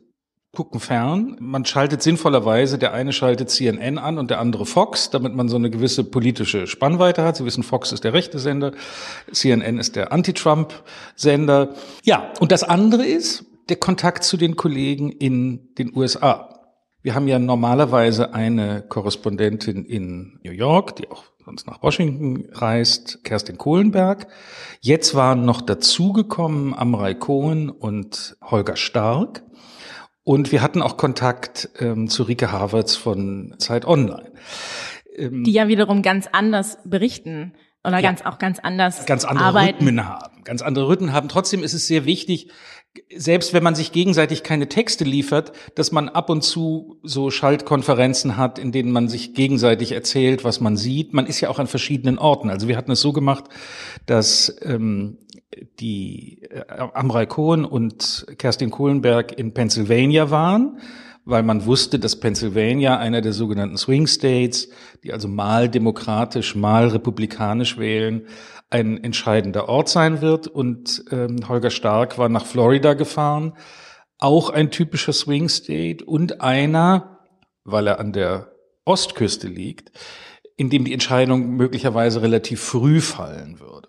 gucken 0.56 0.80
fern. 0.80 1.36
Man 1.38 1.64
schaltet 1.64 2.02
sinnvollerweise, 2.02 2.78
der 2.78 2.92
eine 2.92 3.12
schaltet 3.12 3.50
CNN 3.50 3.98
an 3.98 4.18
und 4.18 4.30
der 4.30 4.40
andere 4.40 4.66
Fox, 4.66 5.10
damit 5.10 5.34
man 5.34 5.48
so 5.48 5.56
eine 5.56 5.70
gewisse 5.70 6.02
politische 6.02 6.66
Spannweite 6.66 7.22
hat. 7.22 7.36
Sie 7.36 7.44
wissen, 7.44 7.62
Fox 7.62 7.92
ist 7.92 8.04
der 8.04 8.14
rechte 8.14 8.38
Sender, 8.38 8.72
CNN 9.30 9.78
ist 9.78 9.94
der 9.94 10.12
Anti-Trump-Sender. 10.12 11.74
Ja, 12.02 12.32
und 12.40 12.50
das 12.50 12.64
andere 12.64 13.04
ist 13.04 13.44
der 13.68 13.76
Kontakt 13.76 14.24
zu 14.24 14.36
den 14.36 14.56
Kollegen 14.56 15.12
in 15.12 15.74
den 15.74 15.94
USA. 15.94 16.56
Wir 17.02 17.14
haben 17.14 17.28
ja 17.28 17.38
normalerweise 17.38 18.34
eine 18.34 18.82
Korrespondentin 18.82 19.84
in 19.84 20.40
New 20.42 20.52
York, 20.52 20.96
die 20.96 21.10
auch 21.10 21.24
sonst 21.44 21.66
nach 21.66 21.82
Washington 21.82 22.48
reist, 22.52 23.22
Kerstin 23.22 23.58
Kohlenberg. 23.58 24.26
Jetzt 24.80 25.14
waren 25.14 25.44
noch 25.44 25.60
dazugekommen 25.60 26.74
Amrei 26.74 27.14
Cohen 27.14 27.70
und 27.70 28.36
Holger 28.42 28.74
Stark. 28.76 29.42
Und 30.26 30.50
wir 30.50 30.60
hatten 30.60 30.82
auch 30.82 30.96
Kontakt 30.96 31.68
ähm, 31.78 32.08
zu 32.08 32.24
Rike 32.24 32.50
Havertz 32.50 32.96
von 32.96 33.54
Zeit 33.58 33.84
Online. 33.84 34.32
Ähm, 35.14 35.44
die 35.44 35.52
ja 35.52 35.68
wiederum 35.68 36.02
ganz 36.02 36.26
anders 36.32 36.78
berichten 36.84 37.52
oder 37.86 37.98
ja, 37.98 38.02
ganz 38.02 38.22
auch 38.22 38.38
ganz 38.38 38.58
anders 38.58 39.06
ganz 39.06 39.24
andere 39.24 39.46
arbeiten. 39.46 39.78
Rhythmen 39.78 40.06
haben, 40.06 40.44
ganz 40.44 40.62
andere 40.62 40.88
Rhythmen 40.88 41.12
haben. 41.12 41.28
Trotzdem 41.28 41.62
ist 41.62 41.74
es 41.74 41.86
sehr 41.86 42.04
wichtig, 42.04 42.50
selbst 43.14 43.52
wenn 43.52 43.62
man 43.62 43.74
sich 43.74 43.92
gegenseitig 43.92 44.42
keine 44.42 44.68
Texte 44.68 45.04
liefert, 45.04 45.52
dass 45.74 45.92
man 45.92 46.08
ab 46.08 46.30
und 46.30 46.42
zu 46.42 46.98
so 47.02 47.30
Schaltkonferenzen 47.30 48.36
hat, 48.36 48.58
in 48.58 48.72
denen 48.72 48.90
man 48.90 49.08
sich 49.08 49.34
gegenseitig 49.34 49.92
erzählt, 49.92 50.44
was 50.44 50.60
man 50.60 50.76
sieht. 50.76 51.12
Man 51.12 51.26
ist 51.26 51.40
ja 51.40 51.48
auch 51.48 51.58
an 51.58 51.66
verschiedenen 51.66 52.18
Orten. 52.18 52.50
Also 52.50 52.68
wir 52.68 52.76
hatten 52.76 52.92
es 52.92 53.00
so 53.00 53.12
gemacht, 53.12 53.44
dass 54.06 54.56
ähm, 54.62 55.18
die 55.78 56.42
äh, 56.42 56.64
Amrei 56.94 57.26
Cohen 57.26 57.64
und 57.64 58.26
Kerstin 58.38 58.70
Kohlenberg 58.70 59.38
in 59.38 59.52
Pennsylvania 59.52 60.30
waren, 60.30 60.78
weil 61.26 61.42
man 61.42 61.66
wusste, 61.66 61.98
dass 61.98 62.20
Pennsylvania, 62.20 62.98
einer 62.98 63.20
der 63.20 63.32
sogenannten 63.32 63.76
Swing 63.76 64.06
States, 64.06 64.68
die 65.02 65.12
also 65.12 65.26
mal 65.26 65.68
demokratisch, 65.68 66.54
mal 66.54 66.86
republikanisch 66.88 67.76
wählen, 67.78 68.28
ein 68.70 69.02
entscheidender 69.02 69.68
Ort 69.68 69.88
sein 69.88 70.22
wird. 70.22 70.46
Und 70.46 71.04
ähm, 71.10 71.48
Holger 71.48 71.70
Stark 71.70 72.16
war 72.16 72.28
nach 72.28 72.46
Florida 72.46 72.94
gefahren, 72.94 73.54
auch 74.18 74.50
ein 74.50 74.70
typischer 74.70 75.12
Swing 75.12 75.48
State 75.48 76.04
und 76.04 76.40
einer, 76.40 77.18
weil 77.64 77.88
er 77.88 77.98
an 77.98 78.12
der 78.12 78.52
Ostküste 78.84 79.48
liegt, 79.48 79.90
in 80.56 80.70
dem 80.70 80.84
die 80.84 80.92
Entscheidung 80.92 81.56
möglicherweise 81.56 82.22
relativ 82.22 82.60
früh 82.60 83.00
fallen 83.00 83.58
würde. 83.58 83.88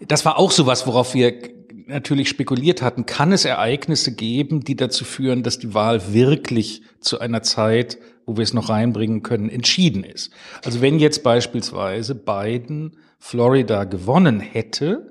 Das 0.00 0.24
war 0.24 0.40
auch 0.40 0.50
sowas, 0.50 0.88
worauf 0.88 1.14
wir 1.14 1.40
natürlich 1.86 2.28
spekuliert 2.28 2.82
hatten. 2.82 3.06
Kann 3.06 3.32
es 3.32 3.44
Ereignisse 3.44 4.14
geben, 4.14 4.60
die 4.60 4.76
dazu 4.76 5.04
führen, 5.04 5.42
dass 5.42 5.58
die 5.58 5.74
Wahl 5.74 6.12
wirklich 6.12 6.82
zu 7.00 7.20
einer 7.20 7.42
Zeit, 7.42 7.98
wo 8.26 8.36
wir 8.36 8.42
es 8.42 8.54
noch 8.54 8.68
reinbringen 8.68 9.22
können, 9.22 9.48
entschieden 9.48 10.04
ist? 10.04 10.32
Also 10.64 10.80
wenn 10.80 10.98
jetzt 10.98 11.22
beispielsweise 11.22 12.14
Biden 12.14 12.96
Florida 13.18 13.84
gewonnen 13.84 14.40
hätte, 14.40 15.10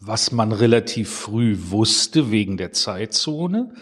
was 0.00 0.32
man 0.32 0.52
relativ 0.52 1.10
früh 1.10 1.56
wusste 1.58 2.30
wegen 2.30 2.56
der 2.56 2.72
Zeitzone, 2.72 3.74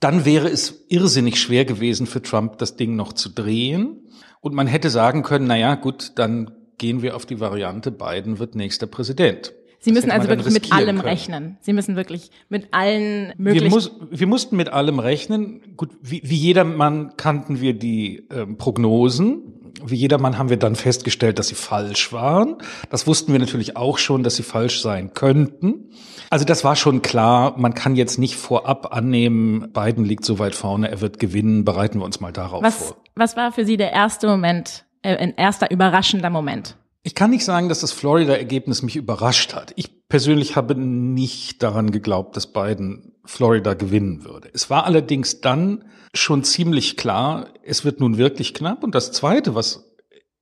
dann 0.00 0.24
wäre 0.24 0.48
es 0.48 0.86
irrsinnig 0.88 1.40
schwer 1.40 1.64
gewesen 1.64 2.06
für 2.06 2.22
Trump, 2.22 2.58
das 2.58 2.76
Ding 2.76 2.96
noch 2.96 3.12
zu 3.12 3.28
drehen. 3.28 4.08
Und 4.40 4.54
man 4.54 4.66
hätte 4.66 4.90
sagen 4.90 5.22
können, 5.22 5.46
na 5.46 5.56
ja, 5.56 5.74
gut, 5.74 6.12
dann 6.16 6.50
gehen 6.78 7.02
wir 7.02 7.16
auf 7.16 7.26
die 7.26 7.40
Variante, 7.40 7.90
Biden 7.90 8.38
wird 8.38 8.54
nächster 8.54 8.86
Präsident. 8.86 9.54
Sie 9.84 9.92
müssen 9.92 10.10
also 10.10 10.28
wirklich 10.28 10.54
mit 10.54 10.72
allem 10.72 10.96
können. 10.96 11.00
rechnen. 11.00 11.58
Sie 11.60 11.74
müssen 11.74 11.94
wirklich 11.94 12.30
mit 12.48 12.68
allen 12.72 13.34
möglichen. 13.36 13.66
Wir, 13.66 13.70
muss, 13.70 13.92
wir 14.10 14.26
mussten 14.26 14.56
mit 14.56 14.70
allem 14.70 14.98
rechnen. 14.98 15.60
Gut, 15.76 15.90
wie, 16.00 16.22
wie 16.24 16.36
jedermann 16.36 17.18
kannten 17.18 17.60
wir 17.60 17.74
die 17.74 18.26
ähm, 18.32 18.56
Prognosen. 18.56 19.42
Wie 19.84 19.96
jedermann 19.96 20.38
haben 20.38 20.48
wir 20.48 20.56
dann 20.56 20.74
festgestellt, 20.74 21.38
dass 21.38 21.48
sie 21.48 21.54
falsch 21.54 22.14
waren. 22.14 22.56
Das 22.88 23.06
wussten 23.06 23.32
wir 23.32 23.40
natürlich 23.40 23.76
auch 23.76 23.98
schon, 23.98 24.22
dass 24.22 24.36
sie 24.36 24.42
falsch 24.42 24.80
sein 24.80 25.12
könnten. 25.12 25.90
Also 26.30 26.46
das 26.46 26.64
war 26.64 26.76
schon 26.76 27.02
klar. 27.02 27.58
Man 27.58 27.74
kann 27.74 27.94
jetzt 27.94 28.18
nicht 28.18 28.36
vorab 28.36 28.96
annehmen, 28.96 29.70
Biden 29.74 30.06
liegt 30.06 30.24
so 30.24 30.38
weit 30.38 30.54
vorne, 30.54 30.90
er 30.90 31.02
wird 31.02 31.18
gewinnen. 31.18 31.66
Bereiten 31.66 31.98
wir 31.98 32.06
uns 32.06 32.20
mal 32.20 32.32
darauf 32.32 32.62
was, 32.62 32.86
vor. 32.86 32.96
Was 33.16 33.36
war 33.36 33.52
für 33.52 33.66
Sie 33.66 33.76
der 33.76 33.92
erste 33.92 34.28
Moment, 34.28 34.86
äh, 35.02 35.14
ein 35.14 35.34
erster 35.36 35.70
überraschender 35.70 36.30
Moment? 36.30 36.76
Ich 37.06 37.14
kann 37.14 37.28
nicht 37.28 37.44
sagen, 37.44 37.68
dass 37.68 37.80
das 37.80 37.92
Florida-Ergebnis 37.92 38.82
mich 38.82 38.96
überrascht 38.96 39.54
hat. 39.54 39.74
Ich 39.76 40.08
persönlich 40.08 40.56
habe 40.56 40.74
nicht 40.74 41.62
daran 41.62 41.90
geglaubt, 41.90 42.34
dass 42.34 42.50
Biden 42.50 43.12
Florida 43.26 43.74
gewinnen 43.74 44.24
würde. 44.24 44.48
Es 44.54 44.70
war 44.70 44.86
allerdings 44.86 45.42
dann 45.42 45.84
schon 46.14 46.44
ziemlich 46.44 46.96
klar, 46.96 47.48
es 47.62 47.84
wird 47.84 48.00
nun 48.00 48.16
wirklich 48.16 48.54
knapp. 48.54 48.82
Und 48.82 48.94
das 48.94 49.12
Zweite, 49.12 49.54
was 49.54 49.94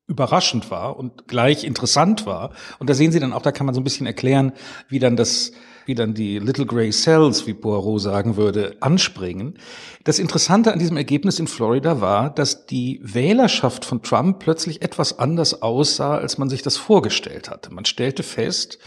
überraschend 0.06 0.70
war 0.70 0.96
und 0.96 1.26
gleich 1.26 1.64
interessant 1.64 2.26
war, 2.26 2.52
und 2.78 2.88
da 2.88 2.94
sehen 2.94 3.10
Sie 3.10 3.18
dann 3.18 3.32
auch, 3.32 3.42
da 3.42 3.50
kann 3.50 3.66
man 3.66 3.74
so 3.74 3.80
ein 3.80 3.84
bisschen 3.84 4.06
erklären, 4.06 4.52
wie 4.88 5.00
dann 5.00 5.16
das 5.16 5.50
wie 5.86 5.94
dann 5.94 6.14
die 6.14 6.38
Little 6.38 6.66
Grey 6.66 6.90
Cells, 6.90 7.46
wie 7.46 7.54
Poirot 7.54 8.00
sagen 8.00 8.36
würde, 8.36 8.76
anspringen. 8.80 9.58
Das 10.04 10.18
Interessante 10.18 10.72
an 10.72 10.78
diesem 10.78 10.96
Ergebnis 10.96 11.38
in 11.38 11.46
Florida 11.46 12.00
war, 12.00 12.30
dass 12.30 12.66
die 12.66 13.00
Wählerschaft 13.02 13.84
von 13.84 14.02
Trump 14.02 14.38
plötzlich 14.38 14.82
etwas 14.82 15.18
anders 15.18 15.62
aussah, 15.62 16.16
als 16.16 16.38
man 16.38 16.48
sich 16.48 16.62
das 16.62 16.76
vorgestellt 16.76 17.50
hatte. 17.50 17.72
Man 17.72 17.84
stellte 17.84 18.22
fest, 18.22 18.78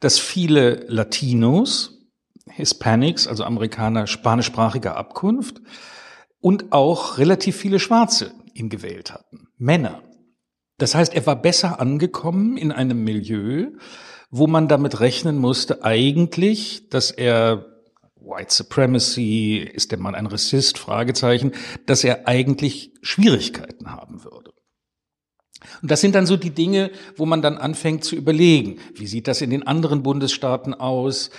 dass 0.00 0.18
viele 0.18 0.84
Latinos, 0.88 1.98
Hispanics, 2.48 3.26
also 3.26 3.44
Amerikaner 3.44 4.06
spanischsprachiger 4.06 4.96
Abkunft, 4.96 5.60
und 6.40 6.72
auch 6.72 7.18
relativ 7.18 7.56
viele 7.56 7.80
Schwarze 7.80 8.32
ihn 8.54 8.68
gewählt 8.68 9.12
hatten. 9.12 9.48
Männer. 9.58 10.02
Das 10.78 10.94
heißt, 10.94 11.14
er 11.14 11.26
war 11.26 11.40
besser 11.40 11.80
angekommen 11.80 12.56
in 12.56 12.70
einem 12.70 13.02
Milieu, 13.02 13.70
wo 14.30 14.46
man 14.46 14.68
damit 14.68 15.00
rechnen 15.00 15.38
musste, 15.38 15.84
eigentlich, 15.84 16.88
dass 16.90 17.10
er 17.10 17.66
White 18.26 18.52
Supremacy, 18.52 19.58
ist 19.58 19.92
der 19.92 19.98
Mann 19.98 20.14
ein 20.14 20.26
Rassist, 20.26 20.78
Fragezeichen, 20.78 21.52
dass 21.86 22.02
er 22.02 22.26
eigentlich 22.26 22.92
Schwierigkeiten 23.02 23.92
haben 23.92 24.24
würde. 24.24 24.52
Und 25.80 25.90
das 25.90 26.00
sind 26.00 26.14
dann 26.14 26.26
so 26.26 26.36
die 26.36 26.50
Dinge, 26.50 26.90
wo 27.16 27.24
man 27.24 27.40
dann 27.40 27.56
anfängt 27.56 28.04
zu 28.04 28.16
überlegen, 28.16 28.78
wie 28.94 29.06
sieht 29.06 29.28
das 29.28 29.40
in 29.40 29.50
den 29.50 29.66
anderen 29.66 30.02
Bundesstaaten 30.02 30.74
aus? 30.74 31.30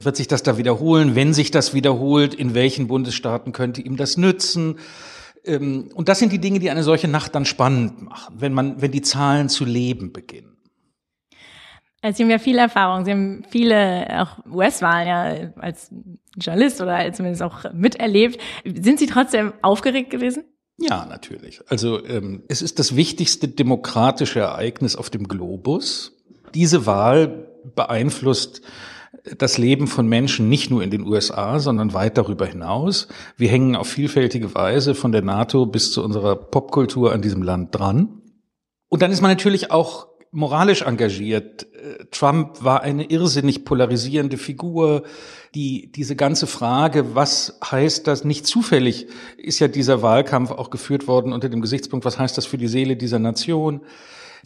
Wird 0.00 0.16
sich 0.16 0.28
das 0.28 0.42
da 0.42 0.58
wiederholen? 0.58 1.14
Wenn 1.14 1.32
sich 1.32 1.50
das 1.50 1.72
wiederholt, 1.72 2.34
in 2.34 2.54
welchen 2.54 2.88
Bundesstaaten 2.88 3.52
könnte 3.52 3.80
ihm 3.80 3.96
das 3.96 4.16
nützen? 4.16 4.78
Ähm, 5.44 5.90
und 5.94 6.08
das 6.08 6.18
sind 6.18 6.32
die 6.32 6.40
Dinge, 6.40 6.58
die 6.58 6.70
eine 6.70 6.82
solche 6.82 7.08
Nacht 7.08 7.34
dann 7.34 7.44
spannend 7.44 8.02
machen, 8.02 8.36
wenn 8.38 8.52
man, 8.52 8.80
wenn 8.80 8.92
die 8.92 9.02
Zahlen 9.02 9.48
zu 9.48 9.64
leben 9.64 10.12
beginnen. 10.12 10.53
Sie 12.12 12.22
haben 12.22 12.30
ja 12.30 12.38
viel 12.38 12.58
Erfahrung, 12.58 13.04
Sie 13.04 13.12
haben 13.12 13.44
viele 13.48 14.06
auch 14.20 14.44
US-Wahlen 14.52 15.08
ja 15.08 15.52
als 15.56 15.90
Journalist 16.36 16.80
oder 16.80 17.12
zumindest 17.12 17.42
auch 17.42 17.72
miterlebt. 17.72 18.38
Sind 18.64 18.98
Sie 18.98 19.06
trotzdem 19.06 19.54
aufgeregt 19.62 20.10
gewesen? 20.10 20.44
Ja, 20.76 21.06
natürlich. 21.06 21.60
Also 21.68 22.04
ähm, 22.04 22.42
es 22.48 22.60
ist 22.60 22.78
das 22.78 22.96
wichtigste 22.96 23.48
demokratische 23.48 24.40
Ereignis 24.40 24.96
auf 24.96 25.08
dem 25.08 25.28
Globus. 25.28 26.12
Diese 26.52 26.84
Wahl 26.84 27.48
beeinflusst 27.74 28.62
das 29.38 29.56
Leben 29.56 29.86
von 29.86 30.06
Menschen 30.06 30.48
nicht 30.48 30.70
nur 30.70 30.82
in 30.82 30.90
den 30.90 31.06
USA, 31.06 31.58
sondern 31.58 31.94
weit 31.94 32.18
darüber 32.18 32.44
hinaus. 32.46 33.08
Wir 33.36 33.48
hängen 33.48 33.76
auf 33.76 33.88
vielfältige 33.88 34.54
Weise 34.54 34.94
von 34.94 35.12
der 35.12 35.22
NATO 35.22 35.64
bis 35.66 35.92
zu 35.92 36.04
unserer 36.04 36.36
Popkultur 36.36 37.12
an 37.12 37.22
diesem 37.22 37.42
Land 37.42 37.74
dran. 37.74 38.20
Und 38.88 39.02
dann 39.02 39.10
ist 39.10 39.22
man 39.22 39.30
natürlich 39.30 39.70
auch 39.70 40.08
moralisch 40.34 40.82
engagiert. 40.82 41.66
Äh, 41.74 42.04
Trump 42.10 42.62
war 42.62 42.82
eine 42.82 43.04
irrsinnig 43.04 43.64
polarisierende 43.64 44.36
Figur. 44.36 45.04
Die, 45.54 45.90
diese 45.92 46.16
ganze 46.16 46.46
Frage, 46.46 47.14
was 47.14 47.58
heißt 47.64 48.06
das, 48.06 48.24
nicht 48.24 48.46
zufällig 48.46 49.06
ist 49.38 49.60
ja 49.60 49.68
dieser 49.68 50.02
Wahlkampf 50.02 50.50
auch 50.50 50.70
geführt 50.70 51.06
worden 51.06 51.32
unter 51.32 51.48
dem 51.48 51.60
Gesichtspunkt, 51.60 52.04
was 52.04 52.18
heißt 52.18 52.36
das 52.36 52.46
für 52.46 52.58
die 52.58 52.68
Seele 52.68 52.96
dieser 52.96 53.20
Nation? 53.20 53.80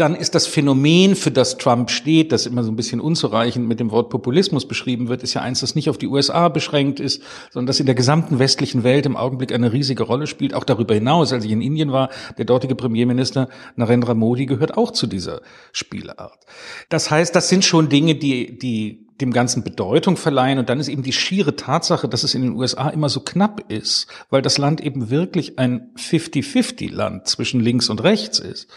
Dann 0.00 0.14
ist 0.14 0.36
das 0.36 0.46
Phänomen, 0.46 1.16
für 1.16 1.32
das 1.32 1.58
Trump 1.58 1.90
steht, 1.90 2.30
das 2.30 2.46
immer 2.46 2.62
so 2.62 2.70
ein 2.70 2.76
bisschen 2.76 3.00
unzureichend 3.00 3.66
mit 3.66 3.80
dem 3.80 3.90
Wort 3.90 4.10
Populismus 4.10 4.66
beschrieben 4.66 5.08
wird, 5.08 5.24
ist 5.24 5.34
ja 5.34 5.42
eins, 5.42 5.60
das 5.60 5.74
nicht 5.74 5.90
auf 5.90 5.98
die 5.98 6.06
USA 6.06 6.48
beschränkt 6.48 7.00
ist, 7.00 7.20
sondern 7.50 7.66
das 7.66 7.80
in 7.80 7.86
der 7.86 7.96
gesamten 7.96 8.38
westlichen 8.38 8.84
Welt 8.84 9.06
im 9.06 9.16
Augenblick 9.16 9.52
eine 9.52 9.72
riesige 9.72 10.04
Rolle 10.04 10.28
spielt, 10.28 10.54
auch 10.54 10.64
darüber 10.64 10.94
hinaus. 10.94 11.32
Als 11.32 11.44
ich 11.44 11.50
in 11.50 11.60
Indien 11.60 11.90
war, 11.90 12.10
der 12.38 12.44
dortige 12.44 12.76
Premierminister 12.76 13.48
Narendra 13.74 14.14
Modi 14.14 14.46
gehört 14.46 14.76
auch 14.76 14.92
zu 14.92 15.08
dieser 15.08 15.40
Spielart. 15.72 16.38
Das 16.88 17.10
heißt, 17.10 17.34
das 17.34 17.48
sind 17.48 17.64
schon 17.64 17.88
Dinge, 17.88 18.14
die, 18.14 18.56
die 18.56 19.08
dem 19.20 19.32
Ganzen 19.32 19.64
Bedeutung 19.64 20.16
verleihen. 20.16 20.60
Und 20.60 20.68
dann 20.68 20.78
ist 20.78 20.86
eben 20.86 21.02
die 21.02 21.12
schiere 21.12 21.56
Tatsache, 21.56 22.08
dass 22.08 22.22
es 22.22 22.36
in 22.36 22.42
den 22.42 22.52
USA 22.52 22.88
immer 22.88 23.08
so 23.08 23.18
knapp 23.18 23.64
ist, 23.68 24.06
weil 24.30 24.42
das 24.42 24.58
Land 24.58 24.80
eben 24.80 25.10
wirklich 25.10 25.58
ein 25.58 25.90
50-50-Land 25.96 27.26
zwischen 27.26 27.58
links 27.58 27.88
und 27.88 28.04
rechts 28.04 28.38
ist 28.38 28.68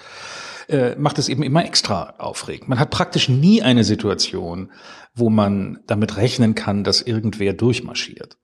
äh, 0.72 0.96
macht 0.98 1.20
es 1.20 1.30
eben 1.30 1.44
immer 1.44 1.66
extra 1.66 2.16
aufregend. 2.18 2.70
Man 2.70 2.80
hat 2.80 2.90
praktisch 2.90 3.30
nie 3.30 3.62
eine 3.62 3.84
Situation, 3.84 4.72
wo 5.14 5.30
man 5.30 5.80
damit 5.88 6.18
rechnen 6.18 6.56
kann, 6.56 6.84
dass 6.84 7.02
irgendwer 7.02 7.54
durchmarschiert. 7.54 8.38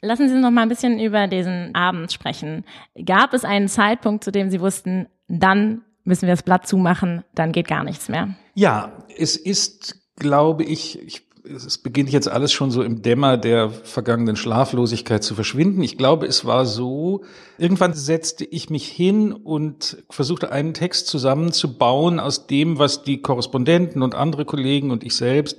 Lassen 0.00 0.28
Sie 0.28 0.34
uns 0.34 0.42
noch 0.42 0.50
mal 0.50 0.62
ein 0.62 0.68
bisschen 0.68 0.98
über 0.98 1.28
diesen 1.28 1.74
Abend 1.74 2.12
sprechen. 2.12 2.64
Gab 3.04 3.32
es 3.34 3.44
einen 3.44 3.68
Zeitpunkt, 3.68 4.24
zu 4.24 4.32
dem 4.32 4.50
Sie 4.50 4.60
wussten, 4.60 5.06
dann 5.28 5.82
müssen 6.04 6.22
wir 6.26 6.34
das 6.34 6.42
Blatt 6.42 6.66
zumachen, 6.66 7.24
dann 7.34 7.52
geht 7.52 7.68
gar 7.68 7.84
nichts 7.84 8.08
mehr? 8.08 8.34
Ja, 8.54 9.04
es 9.16 9.36
ist, 9.36 9.96
glaube 10.16 10.64
ich, 10.64 11.00
ich 11.00 11.28
es 11.54 11.78
beginnt 11.78 12.10
jetzt 12.10 12.28
alles 12.28 12.52
schon 12.52 12.70
so 12.70 12.82
im 12.82 13.02
Dämmer 13.02 13.36
der 13.36 13.70
vergangenen 13.70 14.36
Schlaflosigkeit 14.36 15.22
zu 15.22 15.34
verschwinden. 15.34 15.82
Ich 15.82 15.98
glaube, 15.98 16.26
es 16.26 16.44
war 16.44 16.66
so, 16.66 17.22
irgendwann 17.58 17.94
setzte 17.94 18.44
ich 18.44 18.70
mich 18.70 18.88
hin 18.88 19.32
und 19.32 20.02
versuchte 20.10 20.52
einen 20.52 20.74
Text 20.74 21.06
zusammenzubauen 21.06 22.20
aus 22.20 22.46
dem, 22.46 22.78
was 22.78 23.02
die 23.02 23.22
Korrespondenten 23.22 24.02
und 24.02 24.14
andere 24.14 24.44
Kollegen 24.44 24.90
und 24.90 25.04
ich 25.04 25.14
selbst 25.14 25.58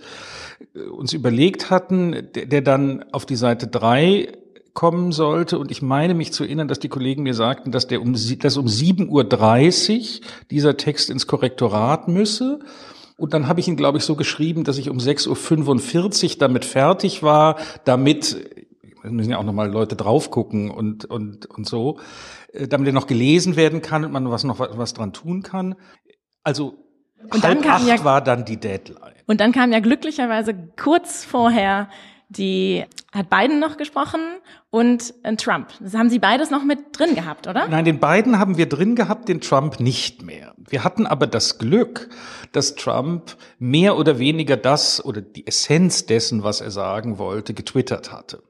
äh, 0.75 0.81
uns 0.81 1.13
überlegt 1.13 1.69
hatten, 1.69 2.29
der, 2.35 2.45
der 2.45 2.61
dann 2.61 3.05
auf 3.11 3.25
die 3.25 3.35
Seite 3.35 3.67
drei 3.67 4.29
kommen 4.73 5.11
sollte. 5.11 5.59
Und 5.59 5.71
ich 5.71 5.81
meine 5.81 6.13
mich 6.13 6.33
zu 6.33 6.43
erinnern, 6.43 6.67
dass 6.67 6.79
die 6.79 6.89
Kollegen 6.89 7.23
mir 7.23 7.33
sagten, 7.35 7.71
dass 7.71 7.87
der 7.87 8.01
um, 8.01 8.13
dass 8.13 8.57
um 8.57 8.65
7.30 8.65 9.09
Uhr 9.09 10.27
dieser 10.49 10.77
Text 10.77 11.09
ins 11.09 11.27
Korrektorat 11.27 12.07
müsse. 12.07 12.59
Und 13.23 13.33
dann 13.33 13.47
habe 13.47 13.61
ich 13.61 13.69
ihn, 13.69 13.77
glaube 13.77 13.99
ich, 13.99 14.03
so 14.03 14.17
geschrieben, 14.17 14.65
dass 14.65 14.77
ich 14.77 14.89
um 14.89 14.97
6.45 14.97 16.23
Uhr 16.31 16.39
damit 16.39 16.65
fertig 16.65 17.23
war, 17.23 17.55
damit, 17.85 18.35
müssen 19.01 19.31
ja 19.31 19.37
auch 19.37 19.45
nochmal 19.45 19.71
Leute 19.71 19.95
drauf 19.95 20.29
gucken 20.29 20.69
und, 20.69 21.05
und, 21.05 21.45
und 21.45 21.65
so, 21.65 21.99
äh, 22.51 22.67
damit 22.67 22.87
er 22.87 22.91
noch 22.91 23.07
gelesen 23.07 23.55
werden 23.55 23.81
kann 23.81 24.03
und 24.03 24.11
man 24.11 24.29
was 24.29 24.43
noch 24.43 24.59
was 24.59 24.93
dran 24.93 25.13
tun 25.13 25.41
kann. 25.41 25.75
Also 26.43 26.75
und 27.31 27.41
halb 27.45 27.65
acht 27.65 27.87
ja, 27.87 28.03
war 28.03 28.19
dann 28.19 28.43
die 28.43 28.57
Deadline. 28.57 29.13
Und 29.25 29.39
dann 29.39 29.53
kam 29.53 29.71
ja 29.71 29.79
glücklicherweise 29.79 30.53
kurz 30.75 31.23
vorher 31.23 31.87
die 32.37 32.85
hat 33.11 33.29
Biden 33.29 33.59
noch 33.59 33.77
gesprochen 33.77 34.21
und 34.69 35.13
äh, 35.23 35.35
Trump. 35.35 35.69
Das 35.79 35.93
haben 35.93 36.09
Sie 36.09 36.19
beides 36.19 36.49
noch 36.49 36.63
mit 36.63 36.97
drin 36.97 37.15
gehabt, 37.15 37.47
oder? 37.47 37.67
Nein, 37.67 37.85
den 37.85 37.99
beiden 37.99 38.39
haben 38.39 38.57
wir 38.57 38.67
drin 38.67 38.95
gehabt, 38.95 39.29
den 39.29 39.41
Trump 39.41 39.79
nicht 39.79 40.23
mehr. 40.23 40.53
Wir 40.57 40.83
hatten 40.83 41.05
aber 41.05 41.27
das 41.27 41.59
Glück, 41.59 42.09
dass 42.51 42.75
Trump 42.75 43.37
mehr 43.59 43.97
oder 43.97 44.19
weniger 44.19 44.57
das 44.57 45.03
oder 45.03 45.21
die 45.21 45.45
Essenz 45.45 46.05
dessen, 46.05 46.43
was 46.43 46.61
er 46.61 46.71
sagen 46.71 47.17
wollte, 47.17 47.53
getwittert 47.53 48.11
hatte. 48.11 48.43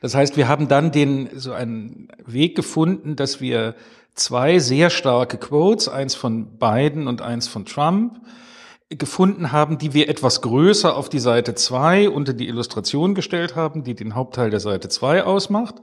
Das 0.00 0.14
heißt, 0.14 0.36
wir 0.36 0.48
haben 0.48 0.66
dann 0.66 0.90
den, 0.90 1.28
so 1.34 1.52
einen 1.52 2.08
Weg 2.26 2.56
gefunden, 2.56 3.14
dass 3.14 3.40
wir 3.40 3.76
zwei 4.14 4.58
sehr 4.58 4.90
starke 4.90 5.38
Quotes, 5.38 5.88
eins 5.88 6.14
von 6.14 6.58
Biden 6.58 7.06
und 7.06 7.22
eins 7.22 7.46
von 7.46 7.64
Trump, 7.64 8.20
gefunden 8.90 9.52
haben, 9.52 9.78
die 9.78 9.94
wir 9.94 10.08
etwas 10.08 10.42
größer 10.42 10.96
auf 10.96 11.08
die 11.08 11.20
Seite 11.20 11.54
2 11.54 12.10
unter 12.10 12.32
die 12.32 12.48
Illustration 12.48 13.14
gestellt 13.14 13.54
haben, 13.54 13.84
die 13.84 13.94
den 13.94 14.14
Hauptteil 14.14 14.50
der 14.50 14.60
Seite 14.60 14.88
2 14.88 15.24
ausmacht. 15.24 15.76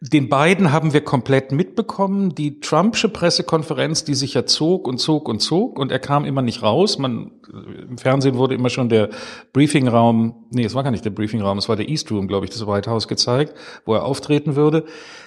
Den 0.00 0.28
beiden 0.28 0.72
haben 0.72 0.92
wir 0.92 1.02
komplett 1.02 1.52
mitbekommen. 1.52 2.34
Die 2.34 2.60
Trumpsche 2.60 3.08
Pressekonferenz, 3.08 4.04
die 4.04 4.14
sich 4.14 4.34
ja 4.34 4.44
zog 4.44 4.86
und 4.86 4.98
zog 4.98 5.26
und 5.26 5.40
zog 5.40 5.78
und 5.78 5.90
er 5.90 6.00
kam 6.00 6.26
immer 6.26 6.42
nicht 6.42 6.62
raus. 6.62 6.98
Man, 6.98 7.30
im 7.88 7.96
Fernsehen 7.96 8.36
wurde 8.36 8.54
immer 8.54 8.68
schon 8.68 8.90
der 8.90 9.08
Briefingraum, 9.54 10.48
nee, 10.50 10.64
es 10.64 10.74
war 10.74 10.82
gar 10.82 10.90
nicht 10.90 11.04
der 11.04 11.10
Briefingraum, 11.10 11.56
es 11.56 11.68
war 11.70 11.76
der 11.76 11.88
East 11.88 12.10
Room, 12.10 12.28
glaube 12.28 12.44
ich, 12.44 12.50
des 12.50 12.66
White 12.66 12.90
House 12.90 13.08
gezeigt, 13.08 13.54
wo 13.86 13.94
er 13.94 14.04
auftreten 14.04 14.54
würde. 14.54 14.84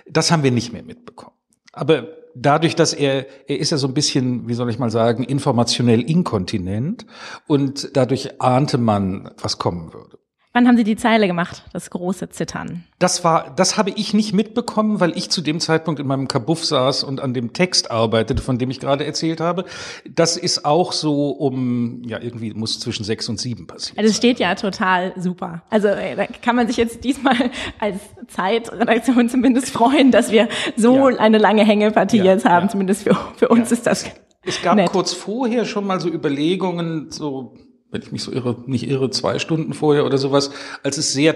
Das 0.08 0.32
haben 0.32 0.44
wir 0.44 0.52
nicht 0.52 0.72
mehr 0.72 0.84
mitbekommen. 0.84 1.36
Aber 1.72 2.19
dadurch, 2.42 2.76
dass 2.76 2.94
er, 2.94 3.26
er 3.48 3.60
ist 3.60 3.72
ja 3.72 3.78
so 3.78 3.88
ein 3.88 3.94
bisschen, 3.94 4.48
wie 4.48 4.54
soll 4.54 4.70
ich 4.70 4.80
mal 4.80 4.92
sagen, 4.92 5.24
informationell 5.24 6.02
inkontinent 6.02 7.06
und 7.48 7.96
dadurch 7.96 8.42
ahnte 8.42 8.78
man, 8.78 9.32
was 9.42 9.58
kommen 9.58 9.94
würde. 9.94 10.18
Wann 10.52 10.68
haben 10.68 10.78
Sie 10.78 10.84
die 10.84 10.96
Zeile 10.96 11.28
gemacht, 11.28 11.64
das 11.74 11.92
große 11.92 12.30
Zittern? 12.30 12.84
Das 12.98 13.24
war, 13.24 13.54
das 13.56 13.78
habe 13.78 13.92
ich 13.92 14.16
nicht 14.16 14.34
mitbekommen, 14.34 15.00
weil 15.00 15.16
ich 15.16 15.30
zu 15.30 15.42
dem 15.42 15.60
Zeitpunkt 15.60 16.00
in 16.00 16.08
meinem 16.08 16.28
Kabuff 16.28 16.66
saß 16.66 17.04
und 17.04 17.22
an 17.22 17.36
dem 17.36 17.54
Text 17.54 17.92
arbeitete, 17.92 18.42
von 18.42 18.58
dem 18.58 18.72
ich 18.72 18.80
gerade 18.80 19.06
erzählt 19.06 19.42
habe. 19.42 19.66
Das 20.10 20.38
ist 20.38 20.66
auch 20.66 20.92
so 20.92 21.30
um, 21.30 22.02
ja, 22.04 22.20
irgendwie 22.20 22.52
muss 22.56 22.80
zwischen 22.80 23.04
sechs 23.04 23.30
und 23.30 23.40
sieben 23.40 23.68
passieren. 23.68 24.00
Also 24.00 24.10
es 24.10 24.18
steht 24.18 24.40
ja 24.40 24.56
total 24.56 25.14
super. 25.18 25.62
Also 25.70 25.90
äh, 25.90 26.16
da 26.16 26.26
kann 26.26 26.56
man 26.56 26.66
sich 26.66 26.78
jetzt 26.78 27.04
diesmal 27.04 27.52
als 27.80 28.00
Zeitredaktion 28.28 29.30
zumindest 29.30 29.70
freuen, 29.70 30.10
dass 30.10 30.32
wir 30.32 30.50
so 30.76 31.10
ja. 31.10 31.18
eine 31.18 31.38
lange 31.38 31.64
Hängepartie 31.64 32.18
ja, 32.18 32.24
jetzt 32.24 32.46
haben. 32.46 32.66
Ja. 32.66 32.72
Zumindest 32.72 33.04
für, 33.04 33.16
für 33.38 33.50
uns 33.50 33.72
ist 33.72 33.86
das. 33.86 34.06
Es 34.44 34.64
gab 34.64 34.78
nett. 34.78 34.92
kurz 34.92 35.14
vorher 35.14 35.66
schon 35.66 35.86
mal 35.86 36.00
so 36.00 36.10
Überlegungen, 36.10 37.12
so 37.12 37.54
wenn 37.92 38.02
ich 38.02 38.12
mich 38.12 38.24
so 38.24 38.32
irre, 38.32 38.56
nicht 38.66 38.88
irre, 38.88 39.10
zwei 39.10 39.40
Stunden 39.40 39.74
vorher 39.74 40.06
oder 40.06 40.18
sowas, 40.18 40.52
als 40.84 40.98
es 40.98 41.14
sehr 41.14 41.36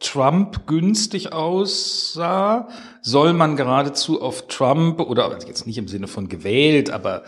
Trump 0.00 0.66
günstig 0.66 1.32
aussah, 1.32 2.68
soll 3.02 3.32
man 3.32 3.56
geradezu 3.56 4.20
auf 4.20 4.48
Trump 4.48 5.00
oder 5.00 5.30
also 5.30 5.46
jetzt 5.46 5.66
nicht 5.66 5.78
im 5.78 5.88
Sinne 5.88 6.08
von 6.08 6.28
gewählt, 6.28 6.90
aber 6.90 7.22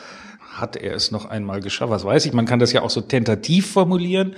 hat 0.54 0.76
er 0.76 0.94
es 0.94 1.10
noch 1.10 1.26
einmal 1.26 1.60
geschafft? 1.60 1.90
Was 1.90 2.04
weiß 2.04 2.26
ich? 2.26 2.32
Man 2.32 2.46
kann 2.46 2.58
das 2.58 2.72
ja 2.72 2.82
auch 2.82 2.90
so 2.90 3.00
tentativ 3.00 3.72
formulieren. 3.72 4.36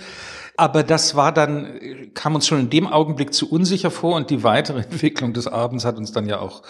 Aber 0.58 0.82
das 0.82 1.14
war 1.14 1.32
dann, 1.32 1.78
kam 2.14 2.34
uns 2.34 2.46
schon 2.46 2.60
in 2.60 2.70
dem 2.70 2.86
Augenblick 2.86 3.34
zu 3.34 3.50
unsicher 3.50 3.90
vor 3.90 4.16
und 4.16 4.30
die 4.30 4.42
weitere 4.42 4.80
Entwicklung 4.90 5.34
des 5.34 5.46
Abends 5.46 5.84
hat 5.84 5.98
uns 5.98 6.12
dann 6.12 6.26
ja 6.26 6.38
auch 6.38 6.62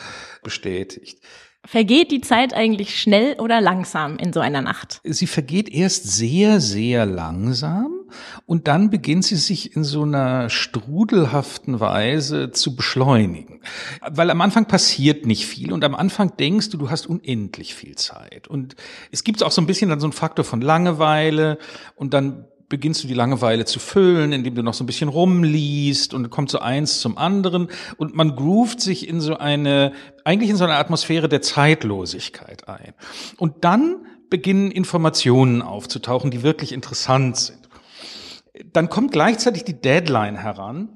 bestätigt. 0.42 1.20
Vergeht 1.66 2.12
die 2.12 2.20
Zeit 2.20 2.54
eigentlich 2.54 3.00
schnell 3.00 3.34
oder 3.40 3.60
langsam 3.60 4.18
in 4.18 4.32
so 4.32 4.40
einer 4.40 4.62
Nacht? 4.62 5.00
Sie 5.04 5.26
vergeht 5.26 5.68
erst 5.68 6.04
sehr, 6.04 6.60
sehr 6.60 7.06
langsam 7.06 7.92
und 8.46 8.68
dann 8.68 8.90
beginnt 8.90 9.24
sie 9.24 9.36
sich 9.36 9.74
in 9.74 9.82
so 9.82 10.02
einer 10.02 10.48
strudelhaften 10.48 11.80
Weise 11.80 12.52
zu 12.52 12.76
beschleunigen. 12.76 13.60
Weil 14.08 14.30
am 14.30 14.40
Anfang 14.40 14.66
passiert 14.66 15.26
nicht 15.26 15.46
viel 15.46 15.72
und 15.72 15.84
am 15.84 15.94
Anfang 15.94 16.36
denkst 16.36 16.70
du, 16.70 16.78
du 16.78 16.90
hast 16.90 17.06
unendlich 17.06 17.74
viel 17.74 17.96
Zeit. 17.96 18.46
Und 18.48 18.76
es 19.10 19.24
gibt 19.24 19.42
auch 19.42 19.50
so 19.50 19.60
ein 19.60 19.66
bisschen 19.66 19.90
dann 19.90 20.00
so 20.00 20.06
einen 20.06 20.12
Faktor 20.12 20.44
von 20.44 20.60
Langeweile 20.60 21.58
und 21.96 22.14
dann 22.14 22.46
beginnst 22.68 23.04
du 23.04 23.08
die 23.08 23.14
Langeweile 23.14 23.64
zu 23.64 23.78
füllen, 23.78 24.32
indem 24.32 24.54
du 24.54 24.62
noch 24.62 24.74
so 24.74 24.82
ein 24.82 24.86
bisschen 24.86 25.08
rumliest 25.08 26.14
und 26.14 26.30
kommt 26.30 26.50
so 26.50 26.58
eins 26.58 27.00
zum 27.00 27.16
anderen 27.16 27.68
und 27.96 28.14
man 28.14 28.34
groovt 28.34 28.80
sich 28.80 29.08
in 29.08 29.20
so 29.20 29.36
eine, 29.36 29.92
eigentlich 30.24 30.50
in 30.50 30.56
so 30.56 30.64
eine 30.64 30.74
Atmosphäre 30.74 31.28
der 31.28 31.42
Zeitlosigkeit 31.42 32.68
ein. 32.68 32.94
Und 33.36 33.64
dann 33.64 34.06
beginnen 34.30 34.70
Informationen 34.70 35.62
aufzutauchen, 35.62 36.30
die 36.30 36.42
wirklich 36.42 36.72
interessant 36.72 37.36
sind. 37.36 37.68
Dann 38.72 38.88
kommt 38.88 39.12
gleichzeitig 39.12 39.64
die 39.64 39.80
Deadline 39.80 40.36
heran. 40.36 40.88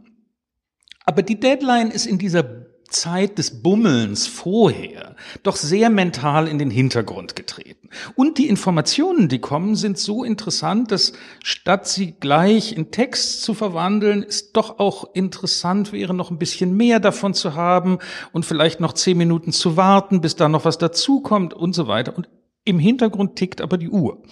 Aber 1.04 1.22
die 1.22 1.38
Deadline 1.38 1.90
ist 1.90 2.06
in 2.06 2.18
dieser 2.18 2.59
Zeit 2.90 3.38
des 3.38 3.62
Bummelns 3.62 4.26
vorher 4.26 5.16
doch 5.42 5.56
sehr 5.56 5.90
mental 5.90 6.46
in 6.46 6.58
den 6.58 6.70
Hintergrund 6.70 7.36
getreten. 7.36 7.88
Und 8.14 8.38
die 8.38 8.48
Informationen, 8.48 9.28
die 9.28 9.38
kommen, 9.38 9.74
sind 9.74 9.98
so 9.98 10.24
interessant, 10.24 10.92
dass 10.92 11.12
statt 11.42 11.88
sie 11.88 12.12
gleich 12.12 12.76
in 12.76 12.90
Text 12.90 13.42
zu 13.42 13.54
verwandeln, 13.54 14.22
es 14.22 14.52
doch 14.52 14.78
auch 14.78 15.14
interessant 15.14 15.92
wäre, 15.92 16.14
noch 16.14 16.30
ein 16.30 16.38
bisschen 16.38 16.76
mehr 16.76 17.00
davon 17.00 17.34
zu 17.34 17.54
haben 17.54 17.98
und 18.32 18.44
vielleicht 18.44 18.80
noch 18.80 18.92
zehn 18.92 19.16
Minuten 19.16 19.52
zu 19.52 19.76
warten, 19.76 20.20
bis 20.20 20.36
da 20.36 20.48
noch 20.48 20.64
was 20.64 20.78
dazukommt 20.78 21.54
und 21.54 21.74
so 21.74 21.86
weiter. 21.86 22.16
Und 22.16 22.28
im 22.64 22.78
Hintergrund 22.78 23.36
tickt 23.36 23.60
aber 23.60 23.78
die 23.78 23.88
Uhr. 23.88 24.22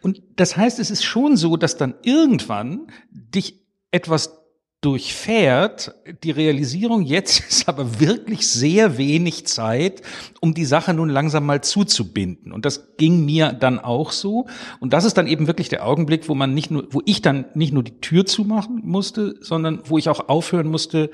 Und 0.00 0.22
das 0.36 0.56
heißt, 0.56 0.78
es 0.78 0.90
ist 0.90 1.04
schon 1.04 1.36
so, 1.36 1.56
dass 1.56 1.76
dann 1.76 1.94
irgendwann 2.02 2.88
dich 3.10 3.66
etwas 3.90 4.37
durchfährt 4.80 5.94
die 6.22 6.30
Realisierung, 6.30 7.02
jetzt 7.02 7.40
ist 7.48 7.68
aber 7.68 8.00
wirklich 8.00 8.48
sehr 8.48 8.96
wenig 8.96 9.46
Zeit, 9.46 10.02
um 10.40 10.54
die 10.54 10.64
Sache 10.64 10.94
nun 10.94 11.08
langsam 11.08 11.46
mal 11.46 11.62
zuzubinden. 11.62 12.52
Und 12.52 12.64
das 12.64 12.96
ging 12.96 13.24
mir 13.24 13.52
dann 13.52 13.78
auch 13.78 14.12
so. 14.12 14.46
Und 14.80 14.92
das 14.92 15.04
ist 15.04 15.18
dann 15.18 15.26
eben 15.26 15.46
wirklich 15.46 15.68
der 15.68 15.86
Augenblick, 15.86 16.28
wo 16.28 16.34
man 16.34 16.54
nicht 16.54 16.70
nur, 16.70 16.86
wo 16.90 17.02
ich 17.04 17.22
dann 17.22 17.46
nicht 17.54 17.72
nur 17.72 17.82
die 17.82 18.00
Tür 18.00 18.24
zumachen 18.24 18.80
musste, 18.84 19.36
sondern 19.40 19.80
wo 19.84 19.98
ich 19.98 20.08
auch 20.08 20.28
aufhören 20.28 20.68
musste, 20.68 21.10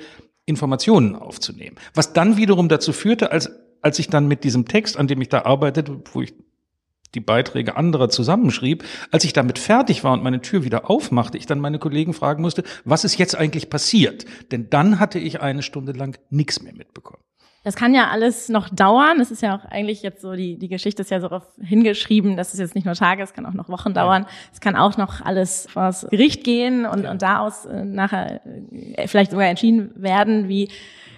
Informationen 0.47 1.17
aufzunehmen. 1.17 1.77
Was 1.95 2.13
dann 2.13 2.37
wiederum 2.37 2.69
dazu 2.69 2.93
führte, 2.93 3.33
als, 3.33 3.51
als 3.81 3.99
ich 3.99 4.09
dann 4.09 4.29
mit 4.29 4.45
diesem 4.45 4.67
Text, 4.67 4.99
an 4.99 5.07
dem 5.07 5.23
ich 5.23 5.31
da 5.31 5.47
arbeitete, 5.47 6.03
wo 6.13 6.21
ich 6.21 6.35
die 7.15 7.21
Beiträge 7.21 7.77
anderer 7.77 8.09
zusammenschrieb. 8.09 8.85
Als 9.11 9.25
ich 9.25 9.33
damit 9.33 9.59
fertig 9.59 10.05
war 10.05 10.13
und 10.13 10.23
meine 10.23 10.41
Tür 10.41 10.65
wieder 10.65 10.91
aufmachte, 10.91 11.39
ich 11.39 11.47
dann 11.47 11.61
meine 11.61 11.79
Kollegen 11.79 12.15
fragen 12.15 12.43
musste, 12.43 12.65
was 12.85 13.05
ist 13.05 13.19
jetzt 13.19 13.37
eigentlich 13.37 13.71
passiert? 13.71 14.25
Denn 14.53 14.69
dann 14.71 14.99
hatte 15.01 15.19
ich 15.19 15.41
eine 15.41 15.63
Stunde 15.63 15.93
lang 15.93 16.19
nichts 16.31 16.63
mehr 16.63 16.75
mitbekommen. 16.75 17.23
Das 17.65 17.77
kann 17.77 17.95
ja 17.95 18.09
alles 18.11 18.51
noch 18.51 18.69
dauern. 18.69 19.21
Es 19.21 19.31
ist 19.31 19.41
ja 19.41 19.57
auch 19.57 19.65
eigentlich 19.65 20.03
jetzt 20.03 20.21
so, 20.21 20.35
die, 20.35 20.59
die 20.59 20.69
Geschichte 20.69 21.01
ist 21.01 21.11
ja 21.11 21.19
so 21.19 21.29
darauf 21.29 21.47
hingeschrieben, 21.59 22.37
dass 22.37 22.53
es 22.53 22.61
jetzt 22.61 22.75
nicht 22.75 22.85
nur 22.85 22.95
Tage, 22.95 23.23
es 23.23 23.33
kann 23.33 23.47
auch 23.47 23.55
noch 23.55 23.71
Wochen 23.71 23.95
dauern. 23.95 24.27
Es 24.53 24.61
kann 24.61 24.77
auch 24.77 24.99
noch 24.99 25.23
alles 25.23 25.67
vors 25.73 26.07
Gericht 26.11 26.45
gehen 26.45 26.85
und, 26.85 27.05
ja. 27.05 27.11
und 27.11 27.23
daraus 27.23 27.65
äh, 27.65 27.83
nachher 27.83 28.43
äh, 28.71 29.09
vielleicht 29.09 29.31
sogar 29.31 29.47
entschieden 29.47 29.93
werden, 29.97 30.49
wie 30.51 30.69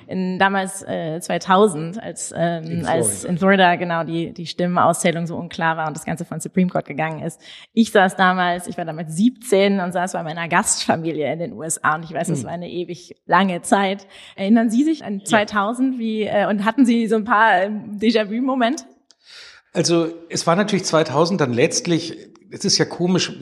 in 0.07 0.39
damals 0.39 0.83
äh, 0.83 1.21
2000, 1.21 2.03
als 2.03 2.33
ähm, 2.37 2.65
in 2.65 2.87
als 2.87 3.25
in 3.25 3.39
Florida 3.39 3.77
genau 3.77 4.05
die 4.05 4.33
die 4.33 4.47
Stimmenauszählung 4.47 5.27
so 5.27 5.37
unklar 5.37 5.77
war 5.77 5.89
und 5.89 5.97
das 5.97 6.05
Ganze 6.05 6.25
von 6.25 6.41
Supreme 6.41 6.71
Court 6.71 6.87
gegangen 6.87 7.23
ist. 7.23 7.41
Ich 7.73 7.91
saß 7.91 8.17
damals, 8.17 8.67
ich 8.67 8.79
war 8.79 8.85
damals 8.85 9.17
17 9.17 9.81
und 9.81 9.93
saß 9.93 10.13
bei 10.13 10.23
meiner 10.23 10.49
Gastfamilie 10.49 11.33
in 11.33 11.39
den 11.39 11.53
USA 11.53 11.97
und 11.97 12.05
ich 12.05 12.13
weiß, 12.13 12.29
das 12.29 12.41
hm. 12.41 12.45
war 12.47 12.53
eine 12.53 12.71
ewig 12.71 13.17
lange 13.27 13.63
Zeit. 13.63 14.07
Erinnern 14.37 14.71
Sie 14.71 14.85
sich 14.85 15.05
an 15.05 15.25
2000 15.25 15.95
ja. 15.95 15.99
wie 15.99 16.23
äh, 16.23 16.47
und 16.49 16.65
hatten 16.65 16.87
Sie 16.87 17.07
so 17.07 17.17
ein 17.17 17.25
paar 17.25 17.63
äh, 17.63 17.67
Déjà-vu-Momente? 17.69 18.85
Also 19.73 20.09
es 20.31 20.47
war 20.47 20.57
natürlich 20.57 20.85
2000 20.85 21.41
dann 21.41 21.53
letztlich, 21.53 22.17
es 22.51 22.65
ist 22.65 22.79
ja 22.79 22.87
komisch, 22.87 23.33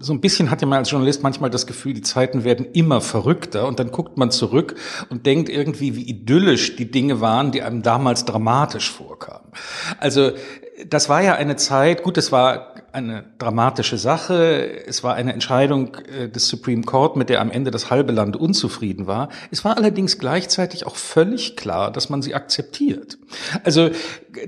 so 0.00 0.12
ein 0.12 0.20
bisschen 0.20 0.48
hat 0.50 0.62
ja 0.62 0.68
man 0.68 0.78
als 0.78 0.90
Journalist 0.92 1.24
manchmal 1.24 1.50
das 1.50 1.66
Gefühl, 1.66 1.92
die 1.92 2.02
Zeiten 2.02 2.44
werden 2.44 2.66
immer 2.72 3.00
verrückter 3.00 3.66
und 3.66 3.80
dann 3.80 3.90
guckt 3.90 4.16
man 4.16 4.30
zurück 4.30 4.76
und 5.10 5.26
denkt 5.26 5.48
irgendwie, 5.48 5.96
wie 5.96 6.02
idyllisch 6.02 6.76
die 6.76 6.88
Dinge 6.88 7.20
waren, 7.20 7.50
die 7.50 7.62
einem 7.62 7.82
damals 7.82 8.24
dramatisch 8.24 8.92
vorkamen. 8.92 9.48
Also 9.98 10.30
das 10.86 11.08
war 11.08 11.22
ja 11.22 11.34
eine 11.34 11.56
Zeit, 11.56 12.04
gut, 12.04 12.16
es 12.16 12.30
war 12.30 12.74
eine 12.92 13.24
dramatische 13.38 13.98
Sache, 13.98 14.86
es 14.86 15.02
war 15.02 15.14
eine 15.14 15.32
Entscheidung 15.32 15.96
äh, 15.96 16.28
des 16.28 16.46
Supreme 16.46 16.84
Court, 16.84 17.16
mit 17.16 17.28
der 17.28 17.40
am 17.40 17.50
Ende 17.50 17.72
das 17.72 17.90
halbe 17.90 18.12
Land 18.12 18.36
unzufrieden 18.36 19.08
war. 19.08 19.30
Es 19.50 19.64
war 19.64 19.76
allerdings 19.76 20.20
gleichzeitig 20.20 20.86
auch 20.86 20.94
völlig 20.94 21.56
klar, 21.56 21.90
dass 21.90 22.08
man 22.08 22.22
sie 22.22 22.36
akzeptiert. 22.36 23.18
Also 23.64 23.90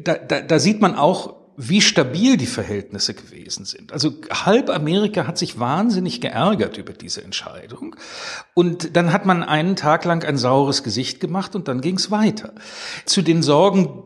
da, 0.05 0.15
da, 0.15 0.43
da 0.43 0.59
sieht 0.61 0.81
man 0.81 0.95
auch, 0.95 1.40
wie 1.63 1.83
stabil 1.83 2.39
die 2.39 2.47
Verhältnisse 2.47 3.13
gewesen 3.13 3.67
sind. 3.67 3.93
Also 3.93 4.15
halb 4.31 4.71
Amerika 4.71 5.27
hat 5.27 5.37
sich 5.37 5.59
wahnsinnig 5.59 6.23
geärgert 6.23 6.79
über 6.79 6.95
diese 6.95 7.23
Entscheidung. 7.23 7.97
Und 8.55 8.97
dann 8.97 9.13
hat 9.13 9.27
man 9.27 9.43
einen 9.43 9.77
Tag 9.77 10.07
lang 10.07 10.25
ein 10.25 10.39
saures 10.39 10.83
Gesicht 10.83 11.21
gemacht 11.21 11.55
und 11.55 11.69
dann 11.69 11.83
ging 11.83 11.97
es 11.97 12.11
weiter. 12.11 12.55
Zu 13.05 13.21
den 13.21 13.43
Sorgen 13.43 14.03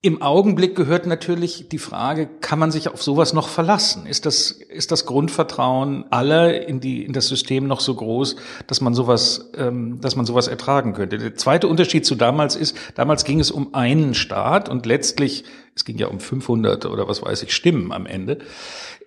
Im 0.00 0.22
Augenblick 0.22 0.76
gehört 0.76 1.06
natürlich 1.06 1.68
die 1.70 1.78
Frage, 1.78 2.28
kann 2.40 2.60
man 2.60 2.70
sich 2.70 2.88
auf 2.88 3.02
sowas 3.02 3.32
noch 3.32 3.48
verlassen? 3.48 4.06
Ist 4.06 4.26
das, 4.26 4.52
ist 4.52 4.92
das 4.92 5.06
Grundvertrauen 5.06 6.04
aller 6.10 6.68
in, 6.68 6.78
die, 6.78 7.04
in 7.04 7.12
das 7.12 7.26
System 7.26 7.66
noch 7.66 7.80
so 7.80 7.96
groß, 7.96 8.36
dass 8.68 8.80
man 8.80 8.94
sowas, 8.94 9.50
ähm, 9.56 10.00
dass 10.00 10.14
man 10.14 10.24
sowas 10.24 10.46
ertragen 10.46 10.92
könnte? 10.92 11.18
Der 11.18 11.34
zweite 11.34 11.66
Unterschied 11.66 12.06
zu 12.06 12.14
damals 12.14 12.54
ist, 12.54 12.76
damals 12.94 13.24
ging 13.24 13.40
es 13.40 13.50
um 13.50 13.74
einen 13.74 14.14
Staat 14.14 14.68
und 14.68 14.86
letztlich, 14.86 15.42
es 15.74 15.84
ging 15.84 15.98
ja 15.98 16.06
um 16.06 16.20
500 16.20 16.86
oder 16.86 17.08
was 17.08 17.20
weiß 17.20 17.42
ich, 17.42 17.52
Stimmen 17.52 17.90
am 17.90 18.06
Ende. 18.06 18.38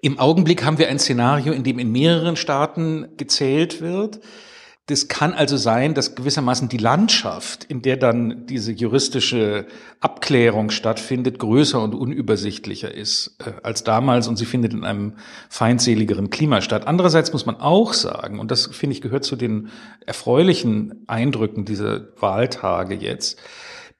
Im 0.02 0.20
Augenblick 0.20 0.66
haben 0.66 0.78
wir 0.78 0.90
ein 0.90 1.00
Szenario, 1.00 1.54
in 1.54 1.64
dem 1.64 1.80
in 1.80 1.94
mehreren 1.94 2.36
Staaten 2.36 3.08
gezählt 3.16 3.80
wird 3.80 4.20
das 4.88 5.08
kann 5.08 5.34
also 5.34 5.58
sein, 5.58 5.94
dass 5.94 6.16
gewissermaßen 6.16 6.68
die 6.68 6.78
Landschaft, 6.78 7.64
in 7.64 7.82
der 7.82 7.98
dann 7.98 8.48
diese 8.48 8.72
juristische 8.72 9.68
Abklärung 10.00 10.72
stattfindet, 10.72 11.40
größer 11.40 11.82
und 11.82 11.94
unübersichtlicher 11.94 12.94
ist 12.94 13.38
äh, 13.46 13.52
als 13.64 13.84
damals 13.84 14.28
und 14.28 14.38
sie 14.38 14.46
findet 14.46 14.74
in 14.74 14.84
einem 14.84 15.14
feindseligeren 15.50 16.30
Klima 16.30 16.62
statt. 16.62 16.88
Andererseits 16.88 17.32
muss 17.32 17.46
man 17.46 17.58
auch 17.58 17.94
sagen, 17.94 18.40
und 18.40 18.50
das 18.50 18.66
finde 18.66 18.96
ich 18.96 19.02
gehört 19.02 19.24
zu 19.24 19.36
den 19.36 19.70
erfreulichen 20.06 21.04
Eindrücken 21.08 21.64
dieser 21.64 22.08
Wahltage 22.20 22.96
jetzt, 22.96 23.40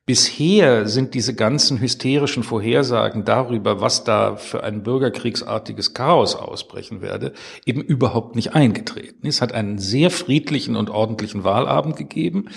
Bisher 0.08 0.88
sind 0.88 1.14
diese 1.14 1.36
ganzen 1.36 1.80
hysterischen 1.80 2.44
Vorhersagen 2.44 3.24
darüber, 3.24 3.82
was 3.82 4.04
da 4.04 4.36
für 4.36 4.64
ein 4.64 4.82
bürgerkriegsartiges 4.82 5.94
Chaos 5.94 6.36
ausbrechen 6.36 7.02
werde, 7.02 7.34
eben 7.66 7.82
überhaupt 7.82 8.36
nicht 8.36 8.56
eingetreten. 8.56 9.28
Es 9.28 9.42
hat 9.42 9.54
einen 9.54 9.78
sehr 9.78 10.10
friedlichen 10.10 10.76
und 10.76 10.90
ordentlichen 10.90 11.44
Wahlabend 11.44 11.98
gegeben. 11.98 12.50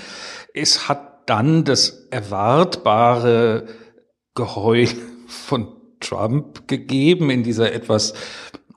Es 0.54 0.88
hat 0.88 1.28
dann 1.28 1.64
das 1.64 2.06
erwartbare 2.10 3.66
Geheul 4.34 4.88
von 5.26 5.68
Trump 6.00 6.66
gegeben 6.66 7.30
in 7.30 7.42
dieser 7.42 7.72
etwas 7.72 8.14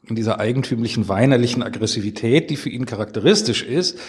in 0.10 0.16
dieser 0.16 0.40
eigentümlichen 0.40 1.10
weinerlichen 1.10 1.64
Aggressivität, 1.64 2.50
die 2.50 2.56
für 2.56 2.70
ihn 2.70 2.86
charakteristisch 2.86 3.64
ist. 3.64 4.00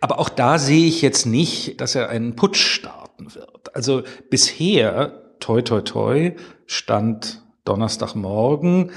Aber 0.00 0.20
auch 0.20 0.28
da 0.28 0.58
sehe 0.58 0.86
ich 0.86 1.02
jetzt 1.02 1.26
nicht, 1.26 1.80
dass 1.80 1.96
er 1.96 2.08
einen 2.10 2.36
Putsch 2.36 2.60
starten 2.60 3.34
wird. 3.34 3.57
Also 3.74 4.02
bisher, 4.30 5.12
toi 5.40 5.62
toi 5.62 5.80
toi, 5.80 6.32
stand 6.66 7.42
Donnerstagmorgen, 7.64 8.90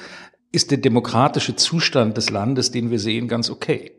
ist 0.51 0.71
der 0.71 0.77
demokratische 0.77 1.55
Zustand 1.55 2.17
des 2.17 2.29
Landes, 2.29 2.71
den 2.71 2.91
wir 2.91 2.99
sehen, 2.99 3.27
ganz 3.27 3.49
okay. 3.49 3.91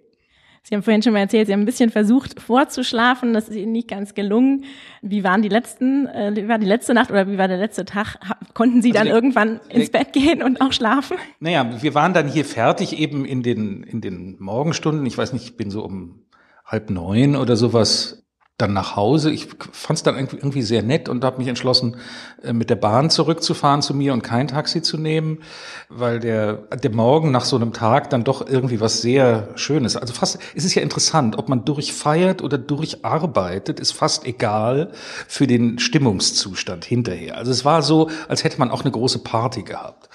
Sie 0.64 0.76
haben 0.76 0.82
vorhin 0.84 1.02
schon 1.02 1.12
mal 1.12 1.20
erzählt, 1.20 1.48
Sie 1.48 1.52
haben 1.52 1.62
ein 1.62 1.66
bisschen 1.66 1.90
versucht 1.90 2.40
vorzuschlafen, 2.40 3.32
das 3.34 3.48
ist 3.48 3.56
Ihnen 3.56 3.72
nicht 3.72 3.88
ganz 3.88 4.14
gelungen. 4.14 4.64
Wie 5.00 5.24
waren 5.24 5.42
die 5.42 5.48
letzten, 5.48 6.06
äh, 6.06 6.32
wie 6.36 6.46
war 6.46 6.58
die 6.58 6.66
letzte 6.66 6.94
Nacht 6.94 7.10
oder 7.10 7.26
wie 7.26 7.36
war 7.36 7.48
der 7.48 7.56
letzte 7.56 7.84
Tag? 7.84 8.16
Konnten 8.54 8.80
Sie 8.80 8.90
also 8.90 8.98
dann 8.98 9.06
der, 9.06 9.14
irgendwann 9.14 9.60
ins 9.68 9.90
der, 9.90 9.98
Bett 9.98 10.12
gehen 10.12 10.40
und 10.40 10.60
auch 10.60 10.72
schlafen? 10.72 11.16
Naja, 11.40 11.82
wir 11.82 11.94
waren 11.94 12.14
dann 12.14 12.28
hier 12.28 12.44
fertig 12.44 12.96
eben 12.96 13.24
in 13.24 13.42
den, 13.42 13.82
in 13.82 14.00
den 14.00 14.36
Morgenstunden. 14.38 15.04
Ich 15.04 15.18
weiß 15.18 15.32
nicht, 15.32 15.44
ich 15.44 15.56
bin 15.56 15.70
so 15.70 15.82
um 15.82 16.26
halb 16.64 16.90
neun 16.90 17.34
oder 17.34 17.56
sowas 17.56 18.24
dann 18.62 18.72
nach 18.72 18.96
Hause. 18.96 19.30
Ich 19.30 19.48
fand 19.72 19.98
es 19.98 20.02
dann 20.02 20.16
irgendwie 20.16 20.62
sehr 20.62 20.82
nett 20.82 21.08
und 21.08 21.24
habe 21.24 21.38
mich 21.38 21.48
entschlossen, 21.48 21.96
äh, 22.42 22.52
mit 22.52 22.70
der 22.70 22.76
Bahn 22.76 23.10
zurückzufahren 23.10 23.82
zu 23.82 23.94
mir 23.94 24.12
und 24.12 24.22
kein 24.22 24.48
Taxi 24.48 24.80
zu 24.80 24.96
nehmen, 24.96 25.40
weil 25.88 26.20
der, 26.20 26.54
der 26.54 26.92
Morgen 26.92 27.30
nach 27.30 27.44
so 27.44 27.56
einem 27.56 27.72
Tag 27.72 28.10
dann 28.10 28.24
doch 28.24 28.46
irgendwie 28.46 28.80
was 28.80 29.02
sehr 29.02 29.48
Schönes. 29.56 29.96
Also 29.96 30.14
fast, 30.14 30.38
es 30.54 30.64
ist 30.64 30.74
ja 30.74 30.82
interessant, 30.82 31.36
ob 31.36 31.48
man 31.48 31.64
durchfeiert 31.64 32.42
oder 32.42 32.56
durcharbeitet, 32.56 33.80
ist 33.80 33.92
fast 33.92 34.24
egal 34.24 34.92
für 35.28 35.46
den 35.46 35.78
Stimmungszustand 35.78 36.84
hinterher. 36.84 37.36
Also 37.36 37.50
es 37.50 37.64
war 37.64 37.82
so, 37.82 38.08
als 38.28 38.44
hätte 38.44 38.58
man 38.58 38.70
auch 38.70 38.82
eine 38.82 38.92
große 38.92 39.18
Party 39.18 39.62
gehabt, 39.62 40.08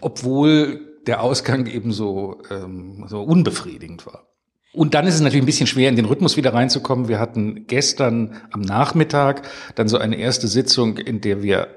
obwohl 0.00 0.80
der 1.06 1.22
Ausgang 1.22 1.66
eben 1.66 1.92
so, 1.92 2.42
ähm, 2.50 3.04
so 3.08 3.22
unbefriedigend 3.22 4.06
war. 4.06 4.26
Und 4.72 4.94
dann 4.94 5.06
ist 5.06 5.14
es 5.14 5.20
natürlich 5.20 5.42
ein 5.42 5.46
bisschen 5.46 5.66
schwer, 5.66 5.88
in 5.88 5.96
den 5.96 6.04
Rhythmus 6.04 6.36
wieder 6.36 6.52
reinzukommen. 6.52 7.08
Wir 7.08 7.18
hatten 7.18 7.66
gestern 7.66 8.36
am 8.50 8.60
Nachmittag 8.60 9.48
dann 9.74 9.88
so 9.88 9.98
eine 9.98 10.16
erste 10.16 10.46
Sitzung, 10.46 10.98
in 10.98 11.20
der 11.20 11.42
wir 11.42 11.68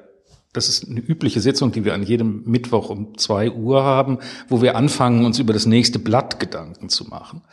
das 0.54 0.68
ist 0.68 0.90
eine 0.90 1.00
übliche 1.00 1.40
Sitzung, 1.40 1.72
die 1.72 1.86
wir 1.86 1.94
an 1.94 2.04
jedem 2.04 2.44
Mittwoch 2.46 2.90
um 2.90 3.18
zwei 3.18 3.50
Uhr 3.50 3.84
haben, 3.84 4.18
wo 4.50 4.62
wir 4.62 4.76
anfangen, 4.76 5.24
uns 5.24 5.40
über 5.40 5.54
das 5.54 5.66
nächste 5.66 5.98
Blatt 5.98 6.42
Gedanken 6.42 6.90
zu 6.90 7.06
machen. 7.06 7.44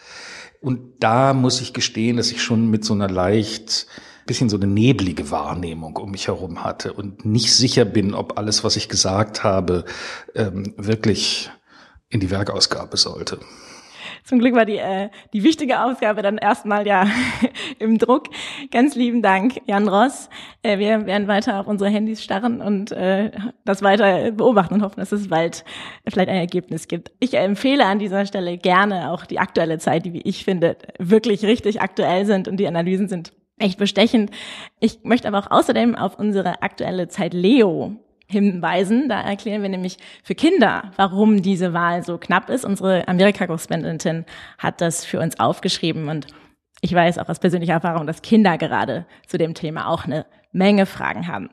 Und 0.60 0.80
da 0.98 1.32
muss 1.32 1.60
ich 1.60 1.72
gestehen, 1.72 2.16
dass 2.16 2.32
ich 2.32 2.42
schon 2.42 2.70
mit 2.70 2.84
so 2.84 2.94
einer 2.94 3.08
leicht 3.08 3.86
bisschen 4.28 4.48
so 4.48 4.56
eine 4.56 4.66
neblige 4.66 5.30
Wahrnehmung 5.30 5.96
um 5.96 6.10
mich 6.12 6.28
herum 6.28 6.62
hatte 6.62 6.92
und 6.92 7.24
nicht 7.24 7.52
sicher 7.52 7.84
bin, 7.84 8.14
ob 8.14 8.38
alles, 8.38 8.62
was 8.62 8.76
ich 8.76 8.88
gesagt 8.88 9.42
habe, 9.42 9.84
ähm, 10.34 10.74
wirklich 10.76 11.50
in 12.10 12.20
die 12.20 12.30
Werkausgabe 12.30 12.96
sollte. 12.96 13.40
Zum 14.28 14.40
Glück 14.40 14.54
war 14.54 14.66
die, 14.66 14.76
äh, 14.76 15.08
die 15.32 15.42
wichtige 15.42 15.82
Ausgabe 15.82 16.20
dann 16.20 16.36
erstmal 16.36 16.86
ja 16.86 17.06
im 17.78 17.96
Druck. 17.96 18.24
Ganz 18.70 18.94
lieben 18.94 19.22
Dank, 19.22 19.62
Jan 19.64 19.88
Ross. 19.88 20.28
Äh, 20.62 20.78
wir 20.78 21.06
werden 21.06 21.28
weiter 21.28 21.58
auf 21.58 21.66
unsere 21.66 21.88
Handys 21.88 22.22
starren 22.22 22.60
und 22.60 22.92
äh, 22.92 23.30
das 23.64 23.80
weiter 23.80 24.30
beobachten 24.32 24.74
und 24.74 24.82
hoffen, 24.82 25.00
dass 25.00 25.12
es 25.12 25.28
bald 25.28 25.64
vielleicht 26.06 26.28
ein 26.28 26.36
Ergebnis 26.36 26.88
gibt. 26.88 27.10
Ich 27.20 27.32
empfehle 27.38 27.86
an 27.86 27.98
dieser 27.98 28.26
Stelle 28.26 28.58
gerne 28.58 29.12
auch 29.12 29.24
die 29.24 29.38
aktuelle 29.38 29.78
Zeit, 29.78 30.04
die, 30.04 30.12
wie 30.12 30.20
ich 30.20 30.44
finde, 30.44 30.76
wirklich 30.98 31.46
richtig 31.46 31.80
aktuell 31.80 32.26
sind 32.26 32.48
und 32.48 32.58
die 32.58 32.68
Analysen 32.68 33.08
sind 33.08 33.32
echt 33.56 33.78
bestechend. 33.78 34.30
Ich 34.78 35.04
möchte 35.04 35.26
aber 35.26 35.38
auch 35.38 35.50
außerdem 35.50 35.94
auf 35.94 36.18
unsere 36.18 36.60
aktuelle 36.60 37.08
Zeit 37.08 37.32
Leo 37.32 37.96
hinweisen. 38.30 39.08
Da 39.08 39.20
erklären 39.20 39.62
wir 39.62 39.68
nämlich 39.68 39.98
für 40.22 40.34
Kinder, 40.34 40.92
warum 40.96 41.42
diese 41.42 41.72
Wahl 41.72 42.02
so 42.02 42.18
knapp 42.18 42.50
ist. 42.50 42.64
Unsere 42.64 43.08
Amerika-Korrespondentin 43.08 44.24
hat 44.58 44.80
das 44.80 45.04
für 45.04 45.20
uns 45.20 45.40
aufgeschrieben 45.40 46.08
und 46.08 46.26
ich 46.80 46.94
weiß 46.94 47.18
auch 47.18 47.28
aus 47.28 47.40
persönlicher 47.40 47.72
Erfahrung, 47.72 48.06
dass 48.06 48.22
Kinder 48.22 48.56
gerade 48.56 49.06
zu 49.26 49.36
dem 49.36 49.54
Thema 49.54 49.88
auch 49.88 50.04
eine 50.04 50.26
Menge 50.52 50.86
Fragen 50.86 51.26
haben. 51.26 51.50